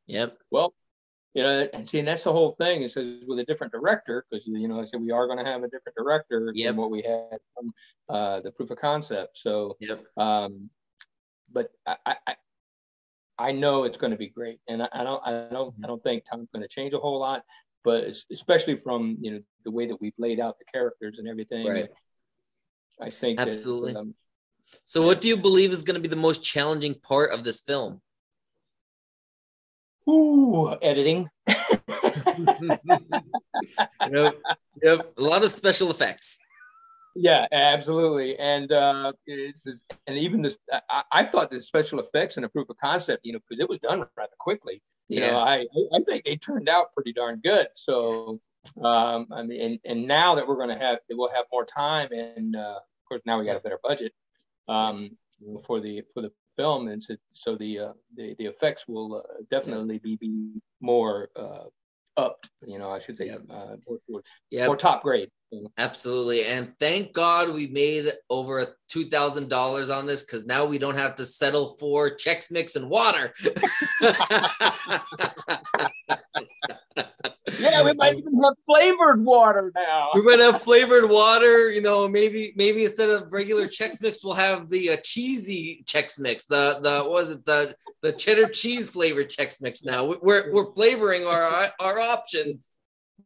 Yep. 0.07 0.37
Well, 0.51 0.73
you 1.33 1.41
know, 1.41 1.67
and 1.73 1.87
see, 1.89 1.99
and 1.99 2.07
that's 2.07 2.23
the 2.23 2.31
whole 2.31 2.55
thing. 2.59 2.83
It 2.83 2.91
says 2.91 3.21
with 3.27 3.39
a 3.39 3.43
different 3.43 3.73
director, 3.73 4.25
because 4.29 4.45
you 4.45 4.67
know, 4.67 4.79
I 4.79 4.85
said 4.85 5.01
we 5.01 5.11
are 5.11 5.25
going 5.25 5.43
to 5.43 5.45
have 5.45 5.63
a 5.63 5.67
different 5.67 5.95
director 5.97 6.51
yep. 6.53 6.69
than 6.69 6.77
what 6.77 6.91
we 6.91 7.01
had 7.01 7.39
from 7.55 7.73
uh, 8.09 8.41
the 8.41 8.51
proof 8.51 8.69
of 8.69 8.77
concept. 8.77 9.39
So, 9.39 9.75
yep. 9.79 10.03
Um, 10.15 10.69
but 11.51 11.71
I, 11.87 12.15
I, 12.27 12.35
I 13.39 13.51
know 13.51 13.83
it's 13.83 13.97
going 13.97 14.11
to 14.11 14.17
be 14.17 14.29
great, 14.29 14.59
and 14.67 14.83
I, 14.83 14.89
I 14.93 15.03
don't, 15.03 15.21
I 15.25 15.31
don't, 15.31 15.73
mm-hmm. 15.73 15.83
I 15.83 15.87
don't 15.87 16.03
think 16.03 16.23
Tom's 16.29 16.49
going 16.53 16.61
to 16.61 16.67
change 16.67 16.93
a 16.93 16.99
whole 16.99 17.19
lot. 17.19 17.43
But 17.83 18.05
especially 18.31 18.77
from 18.77 19.17
you 19.19 19.31
know 19.31 19.39
the 19.65 19.71
way 19.71 19.87
that 19.87 19.99
we've 19.99 20.13
laid 20.17 20.39
out 20.39 20.57
the 20.59 20.65
characters 20.71 21.17
and 21.17 21.27
everything, 21.27 21.67
right. 21.67 21.89
I 23.01 23.09
think 23.09 23.39
absolutely. 23.39 23.93
That, 23.93 23.99
um, 23.99 24.15
so, 24.83 25.05
what 25.05 25.19
do 25.19 25.27
you 25.27 25.37
believe 25.37 25.71
is 25.71 25.81
going 25.81 25.95
to 25.95 26.01
be 26.01 26.07
the 26.07 26.15
most 26.15 26.43
challenging 26.43 26.95
part 26.95 27.33
of 27.33 27.43
this 27.43 27.61
film? 27.61 28.01
Ooh, 30.09 30.75
editing. 30.81 31.29
yep, 31.47 31.57
yep, 34.81 35.13
a 35.17 35.21
lot 35.21 35.43
of 35.43 35.51
special 35.51 35.89
effects. 35.89 36.39
Yeah, 37.15 37.45
absolutely, 37.51 38.37
and 38.39 38.71
uh, 38.71 39.13
and 39.27 40.17
even 40.17 40.41
this, 40.41 40.57
I, 40.89 41.03
I, 41.11 41.25
thought 41.25 41.51
the 41.51 41.59
special 41.59 41.99
effects 41.99 42.37
and 42.37 42.45
a 42.45 42.49
proof 42.49 42.69
of 42.69 42.77
concept, 42.77 43.23
you 43.23 43.33
know, 43.33 43.39
because 43.47 43.61
it 43.61 43.69
was 43.69 43.79
done 43.79 44.03
rather 44.17 44.33
quickly. 44.39 44.81
You 45.09 45.21
yeah. 45.21 45.31
know, 45.31 45.39
I 45.39 45.65
I 45.93 45.99
think 46.07 46.25
they 46.25 46.37
turned 46.37 46.69
out 46.69 46.91
pretty 46.93 47.13
darn 47.13 47.39
good. 47.43 47.67
So, 47.75 48.41
um, 48.83 49.27
I 49.31 49.43
mean, 49.43 49.61
and, 49.61 49.79
and 49.85 50.07
now 50.07 50.33
that 50.35 50.47
we're 50.47 50.55
going 50.55 50.69
to 50.69 50.83
have, 50.83 50.99
we'll 51.11 51.29
have 51.29 51.45
more 51.51 51.65
time, 51.65 52.11
and 52.11 52.55
uh, 52.55 52.79
of 52.79 53.07
course 53.07 53.21
now 53.25 53.39
we 53.39 53.45
got 53.45 53.57
a 53.57 53.59
better 53.59 53.79
budget 53.83 54.11
um, 54.67 55.11
for 55.65 55.79
the 55.79 56.01
for 56.15 56.21
the 56.21 56.31
film, 56.57 56.87
and 56.87 57.03
so, 57.03 57.15
so 57.33 57.55
the, 57.55 57.79
uh, 57.79 57.93
the 58.15 58.35
the 58.37 58.45
effects 58.45 58.85
will 58.87 59.15
uh, 59.15 59.43
definitely 59.51 59.99
be 59.99 60.15
be 60.17 60.61
more 60.81 61.29
uh, 61.35 61.65
upped. 62.17 62.49
You 62.65 62.79
know, 62.79 62.89
I 62.89 62.99
should 62.99 63.17
say, 63.17 63.27
yep. 63.27 63.41
uh, 63.49 63.75
more, 63.87 63.99
more, 64.09 64.23
yep. 64.51 64.67
more 64.67 64.77
top 64.77 65.03
grade. 65.03 65.29
Absolutely, 65.77 66.45
and 66.45 66.73
thank 66.79 67.13
God 67.13 67.53
we 67.53 67.67
made 67.67 68.11
over 68.29 68.65
two 68.87 69.05
thousand 69.05 69.49
dollars 69.49 69.89
on 69.89 70.07
this 70.07 70.25
because 70.25 70.45
now 70.45 70.65
we 70.65 70.79
don't 70.79 70.97
have 70.97 71.15
to 71.15 71.25
settle 71.25 71.75
for 71.79 72.09
Chex, 72.09 72.51
Mix 72.51 72.75
and 72.75 72.89
water. 72.89 73.31
yeah, 77.59 77.83
we 77.83 77.93
might 77.93 78.15
even 78.15 78.41
have 78.43 78.53
flavored 78.65 79.23
water 79.23 79.71
now. 79.75 80.09
We 80.15 80.21
might 80.21 80.39
have 80.39 80.61
flavored 80.61 81.09
water. 81.09 81.71
You 81.71 81.81
know, 81.81 82.07
maybe 82.07 82.53
maybe 82.55 82.83
instead 82.83 83.09
of 83.09 83.31
regular 83.31 83.67
Chex 83.67 84.01
Mix, 84.01 84.23
we'll 84.23 84.33
have 84.33 84.69
the 84.69 84.91
uh, 84.91 84.97
cheesy 85.03 85.83
Chex 85.85 86.19
Mix. 86.19 86.45
The 86.45 86.79
the 86.81 87.01
what 87.01 87.11
was 87.11 87.31
it 87.31 87.45
the 87.45 87.75
the 88.01 88.11
cheddar 88.11 88.47
cheese 88.47 88.89
flavored 88.89 89.29
Chex 89.29 89.61
Mix? 89.61 89.83
Now 89.83 90.05
we're 90.05 90.51
we're 90.51 90.73
flavoring 90.73 91.25
our 91.25 91.67
our 91.79 91.99
options. 91.99 92.79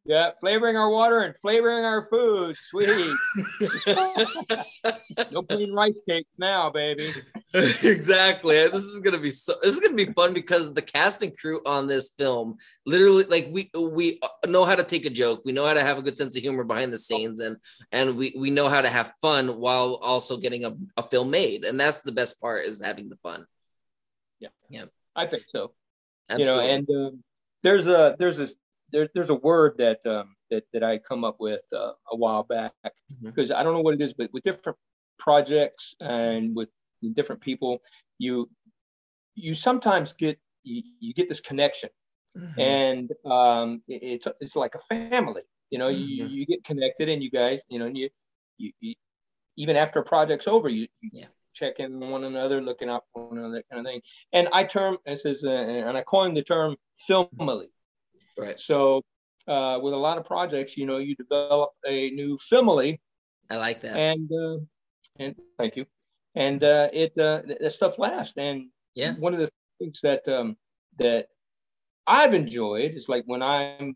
Yeah, 0.07 0.31
flavoring 0.39 0.77
our 0.77 0.89
water 0.89 1.19
and 1.19 1.35
flavoring 1.41 1.83
our 1.83 2.07
food. 2.09 2.55
Sweet. 2.69 2.87
no 5.33 5.43
plain 5.43 5.73
rice 5.73 5.91
cakes 6.07 6.29
now, 6.37 6.69
baby. 6.69 7.09
exactly. 7.53 8.55
This 8.69 8.83
is 8.83 9.01
gonna 9.01 9.17
be 9.17 9.31
so. 9.31 9.55
This 9.61 9.75
is 9.75 9.81
gonna 9.81 9.97
be 9.97 10.13
fun 10.13 10.33
because 10.33 10.73
the 10.73 10.81
cast 10.81 11.23
and 11.23 11.37
crew 11.37 11.59
on 11.65 11.87
this 11.87 12.13
film, 12.17 12.55
literally, 12.85 13.25
like 13.25 13.49
we 13.51 13.69
we 13.77 14.21
know 14.47 14.63
how 14.63 14.75
to 14.75 14.83
take 14.83 15.05
a 15.05 15.09
joke. 15.09 15.41
We 15.43 15.51
know 15.51 15.65
how 15.65 15.73
to 15.73 15.83
have 15.83 15.97
a 15.97 16.01
good 16.01 16.15
sense 16.15 16.37
of 16.37 16.41
humor 16.41 16.63
behind 16.63 16.93
the 16.93 16.97
scenes, 16.97 17.41
and 17.41 17.57
and 17.91 18.15
we 18.15 18.33
we 18.37 18.49
know 18.49 18.69
how 18.69 18.81
to 18.81 18.89
have 18.89 19.11
fun 19.21 19.59
while 19.59 19.99
also 20.01 20.37
getting 20.37 20.63
a, 20.63 20.73
a 20.95 21.03
film 21.03 21.31
made. 21.31 21.65
And 21.65 21.77
that's 21.77 21.99
the 21.99 22.13
best 22.13 22.39
part 22.39 22.65
is 22.65 22.81
having 22.81 23.09
the 23.09 23.17
fun. 23.17 23.45
Yeah, 24.39 24.49
yeah, 24.69 24.85
I 25.17 25.27
think 25.27 25.43
so. 25.49 25.73
Absolutely. 26.29 26.63
You 26.63 26.69
know, 26.69 26.75
and 26.75 26.89
um, 26.89 27.23
there's 27.63 27.87
a 27.87 28.15
there's 28.17 28.37
this 28.37 28.53
there, 28.91 29.09
there's 29.13 29.29
a 29.29 29.35
word 29.35 29.75
that 29.77 30.05
um, 30.05 30.35
that 30.49 30.63
that 30.73 30.83
I 30.83 30.97
come 30.97 31.23
up 31.23 31.37
with 31.39 31.61
uh, 31.73 31.91
a 32.11 32.15
while 32.15 32.43
back 32.43 32.73
because 33.21 33.49
mm-hmm. 33.49 33.59
I 33.59 33.63
don't 33.63 33.73
know 33.73 33.81
what 33.81 33.95
it 33.95 34.01
is, 34.01 34.13
but 34.13 34.31
with 34.33 34.43
different 34.43 34.77
projects 35.19 35.95
and 35.99 36.55
with 36.55 36.69
different 37.13 37.41
people, 37.41 37.79
you 38.17 38.49
you 39.35 39.55
sometimes 39.55 40.13
get 40.13 40.39
you, 40.63 40.83
you 40.99 41.13
get 41.13 41.29
this 41.29 41.41
connection, 41.41 41.89
mm-hmm. 42.35 42.59
and 42.59 43.11
um, 43.25 43.81
it, 43.87 44.03
it's 44.03 44.27
it's 44.39 44.55
like 44.55 44.75
a 44.75 45.09
family. 45.09 45.43
You 45.69 45.79
know, 45.79 45.89
mm-hmm. 45.89 46.01
you 46.01 46.25
you 46.27 46.45
get 46.45 46.63
connected, 46.63 47.09
and 47.09 47.21
you 47.21 47.29
guys, 47.29 47.59
you 47.69 47.79
know, 47.79 47.85
and 47.85 47.97
you, 47.97 48.09
you, 48.57 48.71
you 48.79 48.95
even 49.57 49.75
after 49.75 49.99
a 49.99 50.03
project's 50.03 50.47
over, 50.47 50.69
you, 50.69 50.87
you 51.01 51.09
yeah. 51.11 51.25
check 51.53 51.79
in 51.79 52.01
on 52.01 52.09
one 52.09 52.23
another, 52.23 52.61
looking 52.61 52.89
out 52.89 53.03
for 53.11 53.27
one 53.27 53.39
another, 53.39 53.63
kind 53.69 53.85
of 53.85 53.91
thing. 53.91 54.01
And 54.31 54.47
I 54.53 54.63
term 54.63 54.97
this 55.05 55.25
is, 55.25 55.43
uh, 55.43 55.49
and 55.49 55.97
I 55.97 56.03
coined 56.03 56.37
the 56.37 56.43
term 56.43 56.77
family. 57.07 57.67
Right. 58.37 58.59
So 58.59 59.03
uh, 59.47 59.79
with 59.81 59.93
a 59.93 59.97
lot 59.97 60.17
of 60.17 60.25
projects, 60.25 60.77
you 60.77 60.85
know, 60.85 60.97
you 60.97 61.15
develop 61.15 61.71
a 61.87 62.11
new 62.11 62.37
family. 62.49 63.01
I 63.49 63.57
like 63.57 63.81
that. 63.81 63.97
And 63.97 64.29
uh, 64.31 64.57
and 65.19 65.35
thank 65.57 65.75
you. 65.75 65.85
And 66.35 66.63
uh, 66.63 66.89
it 66.93 67.17
uh, 67.17 67.41
that 67.47 67.71
stuff 67.71 67.97
lasts. 67.97 68.37
And 68.37 68.67
yeah, 68.93 69.13
one 69.13 69.33
of 69.33 69.39
the 69.39 69.49
things 69.79 69.99
that 70.03 70.27
um, 70.27 70.57
that 70.99 71.27
I've 72.05 72.33
enjoyed 72.33 72.91
is 72.93 73.09
like 73.09 73.23
when 73.25 73.41
I'm 73.41 73.95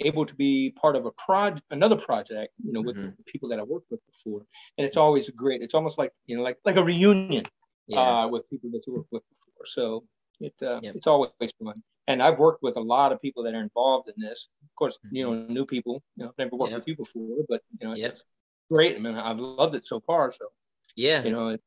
able 0.00 0.24
to 0.24 0.34
be 0.34 0.70
part 0.80 0.96
of 0.96 1.04
a 1.04 1.10
project, 1.12 1.62
another 1.70 1.96
project, 1.96 2.54
you 2.64 2.72
know, 2.72 2.80
with 2.80 2.96
mm-hmm. 2.96 3.10
people 3.26 3.48
that 3.50 3.58
I 3.58 3.62
worked 3.62 3.90
with 3.90 4.00
before, 4.06 4.46
and 4.78 4.86
it's 4.86 4.96
always 4.96 5.28
great. 5.30 5.62
It's 5.62 5.74
almost 5.74 5.98
like 5.98 6.12
you 6.26 6.36
know, 6.36 6.42
like 6.42 6.58
like 6.64 6.76
a 6.76 6.84
reunion 6.84 7.44
yeah. 7.86 8.00
uh, 8.00 8.28
with 8.28 8.48
people 8.50 8.70
that 8.70 8.82
you 8.86 8.94
worked 8.94 9.12
with 9.12 9.22
before. 9.28 9.66
So 9.66 10.04
it 10.40 10.54
uh, 10.62 10.80
yep. 10.82 10.96
it's 10.96 11.06
always 11.06 11.30
fun 11.62 11.82
and 12.10 12.22
I've 12.22 12.38
worked 12.38 12.62
with 12.62 12.76
a 12.76 12.80
lot 12.80 13.12
of 13.12 13.20
people 13.20 13.42
that 13.44 13.54
are 13.54 13.60
involved 13.60 14.08
in 14.08 14.14
this. 14.18 14.48
Of 14.62 14.74
course, 14.76 14.98
you 15.10 15.24
know, 15.24 15.32
mm-hmm. 15.32 15.52
new 15.52 15.66
people. 15.66 16.02
You 16.16 16.26
know, 16.26 16.32
never 16.38 16.56
worked 16.56 16.72
yep. 16.72 16.80
with 16.80 16.88
you 16.88 16.96
before, 16.96 17.44
but 17.48 17.62
you 17.78 17.88
know, 17.88 17.94
yep. 17.94 18.12
it's 18.12 18.22
great. 18.70 18.96
I 18.96 18.98
mean, 18.98 19.14
I've 19.14 19.38
loved 19.38 19.74
it 19.74 19.86
so 19.86 20.00
far. 20.00 20.32
So 20.32 20.46
yeah, 20.96 21.22
you 21.22 21.30
know. 21.30 21.48
It, 21.50 21.60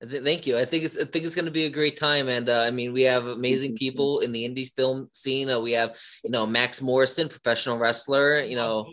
Thank 0.00 0.46
you. 0.46 0.56
I 0.56 0.64
think 0.64 0.84
it's 0.84 0.96
I 0.96 1.04
think 1.04 1.24
it's 1.24 1.34
going 1.34 1.46
to 1.46 1.50
be 1.50 1.64
a 1.64 1.70
great 1.70 1.98
time, 1.98 2.28
and 2.28 2.48
uh, 2.48 2.60
I 2.60 2.70
mean 2.70 2.92
we 2.92 3.02
have 3.02 3.26
amazing 3.26 3.74
people 3.74 4.20
in 4.20 4.30
the 4.30 4.44
indies 4.44 4.70
film 4.70 5.08
scene. 5.12 5.50
Uh, 5.50 5.58
we 5.58 5.72
have 5.72 5.98
you 6.22 6.30
know 6.30 6.46
Max 6.46 6.80
Morrison, 6.80 7.28
professional 7.28 7.78
wrestler. 7.78 8.38
You 8.38 8.54
know, 8.54 8.86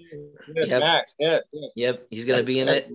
yes, 0.56 0.68
yep. 0.68 0.80
Max. 0.80 1.14
Yeah, 1.20 1.40
Yep, 1.76 2.08
he's 2.10 2.26
going 2.26 2.40
to 2.40 2.46
be 2.46 2.60
in 2.60 2.70
it. 2.70 2.90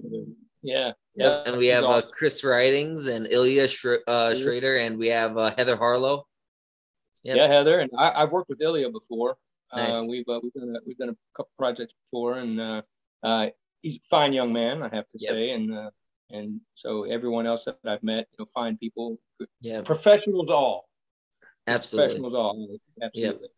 Yeah. 0.60 0.92
Yep. 1.14 1.48
And 1.48 1.56
we 1.58 1.68
have 1.68 1.84
uh, 1.84 2.02
Chris 2.12 2.42
Ridings 2.42 3.06
and 3.06 3.26
Ilya 3.30 3.68
uh, 4.08 4.34
Schrader, 4.34 4.78
and 4.78 4.98
we 4.98 5.08
have 5.08 5.36
uh, 5.36 5.52
Heather 5.56 5.76
Harlow. 5.76 6.26
Yep. 7.24 7.36
Yeah, 7.36 7.46
Heather, 7.48 7.80
and 7.80 7.90
I, 7.98 8.20
have 8.20 8.32
worked 8.32 8.48
with 8.48 8.60
Ilya 8.60 8.90
before. 8.90 9.36
Uh, 9.70 9.76
nice. 9.76 9.96
Uh, 9.96 10.04
we've 10.08 10.28
uh, 10.28 10.40
we've 10.42 10.52
done 10.54 10.74
a, 10.76 10.80
we've 10.86 10.98
done 10.98 11.10
a 11.10 11.16
couple 11.36 11.50
projects 11.58 11.92
before, 12.04 12.38
and 12.38 12.60
uh, 12.60 12.82
uh, 13.22 13.46
he's 13.82 13.96
a 13.96 14.00
fine 14.08 14.32
young 14.32 14.52
man, 14.52 14.82
I 14.82 14.94
have 14.94 15.08
to 15.10 15.18
yep. 15.18 15.32
say, 15.32 15.50
and 15.50 15.72
uh, 15.72 15.90
and 16.30 16.60
so 16.74 17.04
everyone 17.04 17.46
else 17.46 17.64
that 17.64 17.78
I've 17.84 18.02
met, 18.02 18.26
you 18.32 18.44
know, 18.44 18.48
fine 18.54 18.78
people, 18.78 19.18
yeah, 19.60 19.82
professionals 19.82 20.48
all, 20.48 20.88
absolutely, 21.66 22.08
professionals 22.08 22.34
all, 22.34 22.78
absolutely. 23.02 23.42
Yep. 23.42 23.50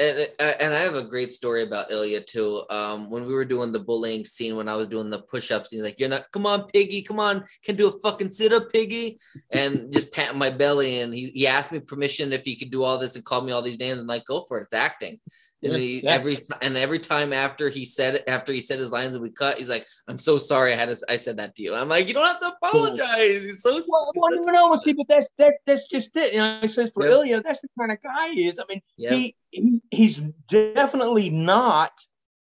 And, 0.00 0.28
uh, 0.40 0.52
and 0.60 0.74
I 0.74 0.78
have 0.78 0.94
a 0.94 1.04
great 1.04 1.30
story 1.30 1.62
about 1.62 1.90
Ilya 1.90 2.22
too. 2.22 2.62
Um, 2.70 3.10
when 3.10 3.26
we 3.26 3.34
were 3.34 3.44
doing 3.44 3.70
the 3.70 3.80
bullying 3.80 4.24
scene, 4.24 4.56
when 4.56 4.68
I 4.68 4.74
was 4.74 4.88
doing 4.88 5.10
the 5.10 5.22
push-ups, 5.22 5.70
he's 5.70 5.82
like, 5.82 6.00
"You're 6.00 6.08
not, 6.08 6.24
come 6.32 6.46
on, 6.46 6.66
Piggy, 6.68 7.02
come 7.02 7.20
on, 7.20 7.44
can 7.62 7.76
do 7.76 7.88
a 7.88 8.00
fucking 8.00 8.30
sit-up, 8.30 8.72
Piggy," 8.72 9.18
and 9.50 9.92
just 9.92 10.14
pat 10.14 10.34
my 10.34 10.50
belly. 10.50 11.00
And 11.00 11.12
he, 11.12 11.26
he 11.30 11.46
asked 11.46 11.70
me 11.70 11.80
permission 11.80 12.32
if 12.32 12.42
he 12.44 12.56
could 12.56 12.70
do 12.70 12.82
all 12.82 12.98
this 12.98 13.14
and 13.14 13.24
call 13.24 13.42
me 13.42 13.52
all 13.52 13.62
these 13.62 13.78
names. 13.78 14.00
I'm 14.00 14.06
like, 14.06 14.24
"Go 14.24 14.44
for 14.48 14.58
it, 14.58 14.64
it's 14.64 14.74
acting." 14.74 15.20
And 15.62 15.74
he, 15.74 16.00
yeah. 16.02 16.12
every 16.12 16.38
and 16.62 16.76
every 16.76 16.98
time 16.98 17.34
after 17.34 17.68
he 17.68 17.84
said 17.84 18.22
after 18.26 18.50
he 18.50 18.62
said 18.62 18.78
his 18.78 18.92
lines 18.92 19.14
and 19.14 19.22
we 19.22 19.30
cut, 19.30 19.58
he's 19.58 19.68
like, 19.68 19.86
"I'm 20.08 20.16
so 20.16 20.38
sorry, 20.38 20.72
I 20.72 20.76
had 20.76 20.88
to, 20.88 20.96
I 21.10 21.16
said 21.16 21.36
that 21.36 21.54
to 21.56 21.62
you." 21.62 21.74
I'm 21.74 21.88
like, 21.88 22.08
"You 22.08 22.14
don't 22.14 22.26
have 22.26 22.40
to 22.40 22.54
apologize." 22.62 23.44
He's 23.44 23.62
so. 23.62 23.74
Well, 23.74 24.10
well 24.14 24.30
no, 24.30 24.52
no, 24.52 24.80
see, 24.82 24.94
but 24.94 25.06
that's 25.08 25.26
that, 25.36 25.54
that's 25.66 25.86
just 25.88 26.16
it. 26.16 26.32
You 26.32 26.38
know, 26.38 26.60
says 26.66 26.90
for 26.94 27.04
yep. 27.04 27.12
Ilya, 27.12 27.42
that's 27.42 27.60
the 27.60 27.68
kind 27.78 27.92
of 27.92 28.02
guy 28.02 28.32
he 28.32 28.48
is. 28.48 28.58
I 28.58 28.64
mean, 28.70 28.80
he, 28.96 29.36
he 29.50 29.80
he's 29.90 30.16
definitely 30.48 31.28
not 31.28 31.92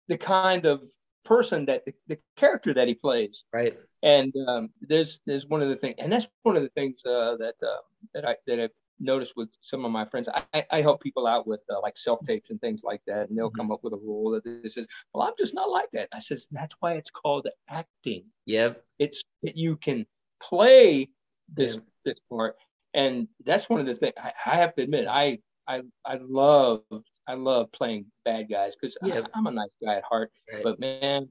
the 0.07 0.17
kind 0.17 0.65
of 0.65 0.81
person 1.23 1.65
that 1.65 1.85
the, 1.85 1.93
the 2.07 2.17
character 2.35 2.73
that 2.73 2.87
he 2.87 2.95
plays. 2.95 3.43
Right. 3.53 3.77
And 4.01 4.33
um, 4.47 4.69
there's 4.81 5.19
there's 5.25 5.45
one 5.45 5.61
of 5.61 5.69
the 5.69 5.75
things, 5.75 5.95
and 5.99 6.11
that's 6.11 6.27
one 6.41 6.57
of 6.57 6.63
the 6.63 6.69
things 6.69 7.05
uh, 7.05 7.37
that 7.37 7.55
uh, 7.61 7.77
that 8.13 8.27
I 8.27 8.35
that 8.47 8.59
I've 8.59 8.71
noticed 8.99 9.33
with 9.35 9.49
some 9.61 9.85
of 9.85 9.91
my 9.91 10.05
friends, 10.05 10.29
I, 10.53 10.65
I 10.71 10.81
help 10.81 11.01
people 11.01 11.27
out 11.27 11.47
with 11.47 11.61
uh, 11.69 11.81
like 11.81 11.97
self 11.97 12.19
tapes 12.25 12.49
and 12.49 12.59
things 12.61 12.81
like 12.83 13.01
that, 13.07 13.29
and 13.29 13.37
they'll 13.37 13.49
mm-hmm. 13.49 13.57
come 13.57 13.71
up 13.71 13.83
with 13.83 13.93
a 13.93 13.97
rule 13.97 14.31
that 14.31 14.43
this 14.43 14.77
is. 14.77 14.87
Well, 15.13 15.27
I'm 15.27 15.33
just 15.37 15.53
not 15.53 15.69
like 15.69 15.89
that. 15.93 16.09
I 16.13 16.19
says 16.19 16.47
that's 16.51 16.75
why 16.79 16.93
it's 16.93 17.11
called 17.11 17.47
acting. 17.69 18.25
Yep. 18.45 18.83
It's 18.99 19.23
that 19.43 19.57
you 19.57 19.77
can 19.77 20.05
play 20.41 21.09
this 21.53 21.75
yeah. 21.75 21.81
this 22.05 22.19
part, 22.29 22.55
and 22.93 23.27
that's 23.45 23.69
one 23.69 23.79
of 23.79 23.85
the 23.85 23.95
things 23.95 24.13
I, 24.17 24.31
I, 24.45 24.55
have 24.55 24.75
to 24.75 24.83
admit. 24.83 25.07
I 25.07 25.39
I 25.67 25.81
I 26.05 26.19
love 26.21 26.81
I 27.27 27.33
love 27.33 27.71
playing 27.71 28.05
bad 28.25 28.49
guys 28.49 28.73
because. 28.79 28.97
I'm 29.33 29.47
a 29.47 29.51
nice 29.51 29.69
guy 29.83 29.95
at 29.95 30.03
heart, 30.03 30.31
right. 30.51 30.63
but 30.63 30.79
man, 30.79 31.29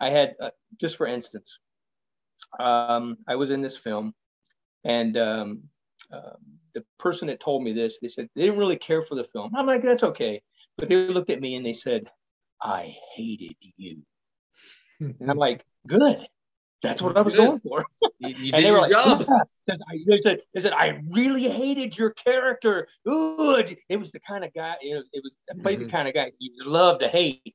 I 0.00 0.10
had 0.10 0.34
uh, 0.40 0.50
just 0.80 0.96
for 0.96 1.06
instance, 1.06 1.58
um, 2.58 3.18
I 3.28 3.36
was 3.36 3.50
in 3.50 3.62
this 3.62 3.76
film, 3.76 4.14
and 4.84 5.16
um, 5.16 5.62
um, 6.12 6.58
the 6.74 6.84
person 6.98 7.28
that 7.28 7.40
told 7.40 7.62
me 7.62 7.72
this, 7.72 7.98
they 8.00 8.08
said 8.08 8.28
they 8.34 8.42
didn't 8.42 8.58
really 8.58 8.76
care 8.76 9.02
for 9.02 9.14
the 9.14 9.26
film. 9.32 9.54
I'm 9.56 9.66
like, 9.66 9.82
that's 9.82 10.02
okay. 10.02 10.42
But 10.78 10.88
they 10.88 10.96
looked 10.96 11.30
at 11.30 11.40
me 11.40 11.56
and 11.56 11.64
they 11.64 11.74
said, 11.74 12.08
I 12.62 12.94
hated 13.14 13.56
you. 13.76 13.98
and 15.00 15.30
I'm 15.30 15.36
like, 15.36 15.64
good. 15.86 16.26
That's 16.82 17.00
what 17.00 17.16
I 17.16 17.20
was 17.20 17.36
going 17.36 17.60
for. 17.60 17.84
You, 18.18 18.28
you 18.38 18.52
did 18.52 18.64
your 18.64 18.80
like, 18.80 18.90
job. 18.90 19.24
Yeah. 19.68 19.76
They, 20.06 20.20
said, 20.22 20.40
they 20.52 20.60
said, 20.60 20.72
I 20.72 21.00
really 21.10 21.48
hated 21.48 21.96
your 21.96 22.10
character. 22.10 22.88
Good. 23.06 23.76
It 23.88 23.98
was 23.98 24.10
the 24.10 24.20
kind 24.20 24.44
of 24.44 24.52
guy, 24.52 24.74
you 24.82 24.96
know, 24.96 25.02
it 25.12 25.22
was 25.22 25.36
I 25.50 25.62
played 25.62 25.78
mm-hmm. 25.78 25.86
the 25.86 25.92
kind 25.92 26.08
of 26.08 26.14
guy 26.14 26.32
you 26.38 26.52
love 26.64 26.98
to 27.00 27.08
hate. 27.08 27.40
You 27.44 27.54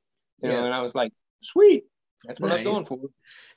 yeah. 0.50 0.52
know, 0.52 0.66
and 0.66 0.74
I 0.74 0.82
was 0.82 0.96
like, 0.96 1.12
sweet. 1.42 1.86
That's 2.26 2.40
what 2.40 2.50
nice. 2.50 2.60
I'm 2.60 2.64
going 2.64 2.86
for. 2.86 3.00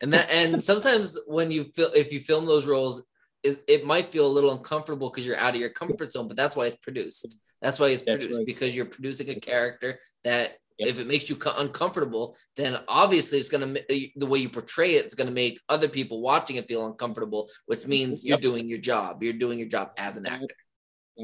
And 0.00 0.12
that 0.12 0.32
and 0.32 0.60
sometimes 0.60 1.18
when 1.26 1.50
you 1.50 1.64
feel 1.74 1.90
if 1.94 2.12
you 2.12 2.20
film 2.20 2.46
those 2.46 2.66
roles, 2.66 3.04
it, 3.42 3.62
it 3.68 3.84
might 3.84 4.12
feel 4.12 4.26
a 4.26 4.28
little 4.28 4.52
uncomfortable 4.52 5.10
because 5.10 5.26
you're 5.26 5.36
out 5.38 5.54
of 5.54 5.60
your 5.60 5.70
comfort 5.70 6.12
zone, 6.12 6.28
but 6.28 6.36
that's 6.36 6.56
why 6.56 6.66
it's 6.66 6.76
produced. 6.76 7.36
That's 7.62 7.78
why 7.78 7.88
it's 7.88 8.02
that's 8.02 8.16
produced 8.16 8.40
right. 8.40 8.46
because 8.46 8.74
you're 8.74 8.86
producing 8.86 9.30
a 9.30 9.34
character 9.34 9.98
that 10.24 10.56
if 10.78 10.98
it 10.98 11.06
makes 11.06 11.28
you 11.28 11.36
uncomfortable, 11.58 12.34
then 12.56 12.76
obviously 12.88 13.38
it's 13.38 13.50
going 13.50 13.74
to, 13.74 14.10
the 14.16 14.26
way 14.26 14.38
you 14.38 14.48
portray 14.48 14.94
it, 14.94 15.04
it's 15.04 15.14
going 15.14 15.28
to 15.28 15.32
make 15.32 15.60
other 15.68 15.88
people 15.88 16.22
watching 16.22 16.56
it 16.56 16.66
feel 16.66 16.86
uncomfortable, 16.86 17.48
which 17.66 17.86
means 17.86 18.24
you're 18.24 18.38
doing 18.38 18.66
your 18.66 18.78
job. 18.78 19.22
You're 19.22 19.34
doing 19.34 19.58
your 19.58 19.68
job 19.68 19.90
as 19.98 20.16
an 20.16 20.26
actor. 20.26 20.54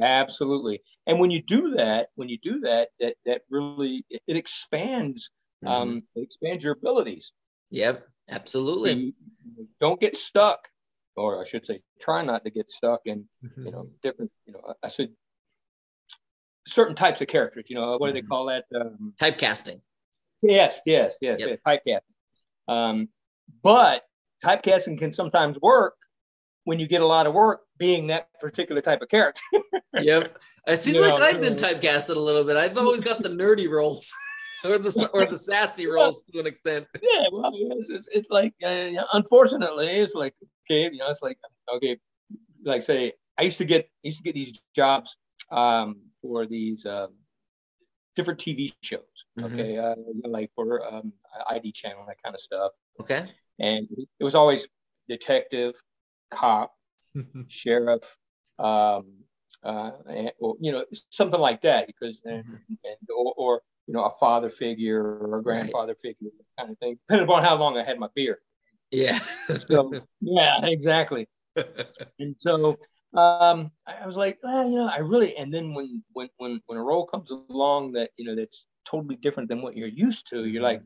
Absolutely. 0.02 0.82
And 1.06 1.18
when 1.18 1.30
you 1.30 1.40
do 1.40 1.70
that, 1.76 2.08
when 2.16 2.28
you 2.28 2.36
do 2.42 2.60
that, 2.60 2.88
that, 3.00 3.16
that 3.24 3.42
really, 3.48 4.04
it, 4.10 4.20
it 4.26 4.36
expands, 4.36 5.30
mm-hmm. 5.64 5.72
um, 5.72 6.02
it 6.14 6.24
expands 6.24 6.62
your 6.62 6.74
abilities. 6.74 7.32
Yep. 7.70 8.06
Absolutely. 8.30 8.92
You 9.56 9.68
don't 9.80 10.00
get 10.00 10.18
stuck 10.18 10.68
or 11.16 11.40
I 11.40 11.48
should 11.48 11.66
say, 11.66 11.80
try 12.00 12.22
not 12.22 12.44
to 12.44 12.50
get 12.50 12.70
stuck 12.70 13.02
in, 13.04 13.24
mm-hmm. 13.44 13.66
you 13.66 13.70
know, 13.72 13.88
different, 14.02 14.30
you 14.46 14.52
know, 14.52 14.74
I 14.82 14.88
said 14.88 15.10
certain 16.66 16.94
types 16.94 17.20
of 17.20 17.28
characters. 17.28 17.64
You 17.68 17.76
know, 17.76 17.96
what 17.96 18.08
do 18.08 18.12
they 18.12 18.20
mm-hmm. 18.20 18.28
call 18.28 18.46
that? 18.46 18.64
Um, 18.74 19.14
typecasting. 19.20 19.80
Yes, 20.42 20.80
yes, 20.84 21.14
yes, 21.20 21.40
yep. 21.40 21.48
yes 21.48 21.58
typecasting. 21.66 22.72
Um, 22.72 23.08
but 23.62 24.02
typecasting 24.44 24.98
can 24.98 25.12
sometimes 25.12 25.56
work 25.60 25.94
when 26.64 26.80
you 26.80 26.86
get 26.86 27.00
a 27.00 27.06
lot 27.06 27.26
of 27.26 27.32
work 27.32 27.60
being 27.78 28.08
that 28.08 28.28
particular 28.40 28.82
type 28.82 29.00
of 29.00 29.08
character. 29.08 29.42
yep. 29.94 30.38
It 30.66 30.76
seems 30.78 30.96
you 30.96 31.02
like 31.02 31.18
know, 31.18 31.24
I've 31.24 31.40
been 31.40 31.54
typecasted 31.54 32.16
a 32.16 32.20
little 32.20 32.44
bit. 32.44 32.56
I've 32.56 32.76
always 32.76 33.00
got 33.00 33.22
the 33.22 33.28
nerdy 33.30 33.70
roles. 33.70 34.12
or 34.64 34.78
the 34.78 35.10
or 35.12 35.26
the 35.26 35.38
sassy 35.38 35.86
roles 35.86 36.22
to 36.32 36.40
an 36.40 36.46
extent. 36.46 36.86
Yeah, 37.02 37.24
well, 37.32 37.52
it's, 37.54 37.90
it's, 37.90 38.08
it's 38.12 38.30
like 38.30 38.54
uh, 38.64 39.04
unfortunately, 39.12 39.88
it's 39.88 40.14
like 40.14 40.34
okay, 40.64 40.90
you 40.92 40.98
know, 40.98 41.10
it's 41.10 41.22
like 41.22 41.38
okay, 41.74 41.98
like 42.64 42.82
say 42.82 43.12
I 43.38 43.42
used 43.42 43.58
to 43.58 43.64
get 43.64 43.84
I 43.84 44.08
used 44.08 44.18
to 44.18 44.24
get 44.24 44.34
these 44.34 44.58
jobs 44.74 45.16
um, 45.50 46.00
for 46.22 46.46
these 46.46 46.84
um, 46.86 47.14
different 48.16 48.40
TV 48.40 48.72
shows. 48.82 49.00
Mm-hmm. 49.38 49.54
Okay, 49.54 49.78
uh, 49.78 49.94
like 50.24 50.50
for 50.54 50.84
um, 50.86 51.12
ID 51.48 51.72
channel 51.72 52.04
that 52.08 52.22
kind 52.22 52.34
of 52.34 52.40
stuff. 52.40 52.72
Okay, 53.00 53.24
and 53.58 53.88
it 54.18 54.24
was 54.24 54.34
always 54.34 54.66
detective, 55.08 55.74
cop, 56.30 56.72
sheriff, 57.48 58.02
um, 58.58 59.06
uh, 59.62 59.90
and, 60.08 60.32
or, 60.40 60.54
you 60.60 60.72
know, 60.72 60.84
something 61.10 61.40
like 61.40 61.62
that. 61.62 61.86
Because 61.86 62.20
and, 62.24 62.44
mm-hmm. 62.44 62.74
and 62.84 63.10
or, 63.16 63.34
or, 63.36 63.60
you 63.86 63.94
know, 63.94 64.04
a 64.04 64.12
father 64.18 64.50
figure 64.50 65.18
or 65.18 65.38
a 65.38 65.42
grandfather 65.42 65.96
right. 66.04 66.16
figure 66.16 66.32
kind 66.58 66.70
of 66.70 66.78
thing, 66.78 66.98
depending 67.08 67.28
upon 67.28 67.44
how 67.44 67.56
long 67.56 67.76
I 67.78 67.84
had 67.84 67.98
my 67.98 68.08
beard. 68.14 68.38
Yeah. 68.90 69.18
so 69.68 69.92
yeah, 70.20 70.64
exactly. 70.64 71.28
and 72.18 72.36
so 72.38 72.76
um, 73.14 73.70
I 73.86 74.06
was 74.06 74.16
like, 74.16 74.38
well, 74.42 74.68
you 74.68 74.76
know, 74.76 74.88
I 74.88 74.98
really. 74.98 75.36
And 75.36 75.52
then 75.52 75.72
when 75.74 76.02
when 76.12 76.28
when 76.36 76.60
when 76.66 76.78
a 76.78 76.82
role 76.82 77.06
comes 77.06 77.30
along 77.30 77.92
that 77.92 78.10
you 78.16 78.24
know 78.24 78.34
that's 78.34 78.66
totally 78.84 79.16
different 79.16 79.48
than 79.48 79.62
what 79.62 79.76
you're 79.76 79.88
used 79.88 80.28
to, 80.30 80.44
you're 80.44 80.62
like, 80.62 80.82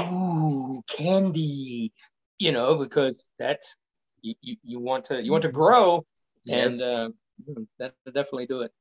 ooh, 0.00 0.82
candy, 0.88 1.92
you 2.38 2.52
know, 2.52 2.76
because 2.76 3.14
that's 3.38 3.74
you, 4.20 4.34
you, 4.40 4.56
you 4.62 4.80
want 4.80 5.04
to 5.06 5.22
you 5.22 5.32
want 5.32 5.42
to 5.42 5.52
grow, 5.52 6.04
and 6.48 6.80
uh, 6.80 7.10
that 7.78 7.94
definitely 8.06 8.46
do 8.46 8.62
it. 8.62 8.72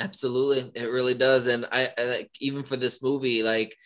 Absolutely, 0.00 0.70
it 0.74 0.86
really 0.86 1.14
does. 1.14 1.46
And 1.46 1.66
I, 1.72 1.88
I 1.98 2.04
like 2.06 2.30
even 2.40 2.64
for 2.64 2.76
this 2.76 3.02
movie, 3.02 3.42
like 3.42 3.76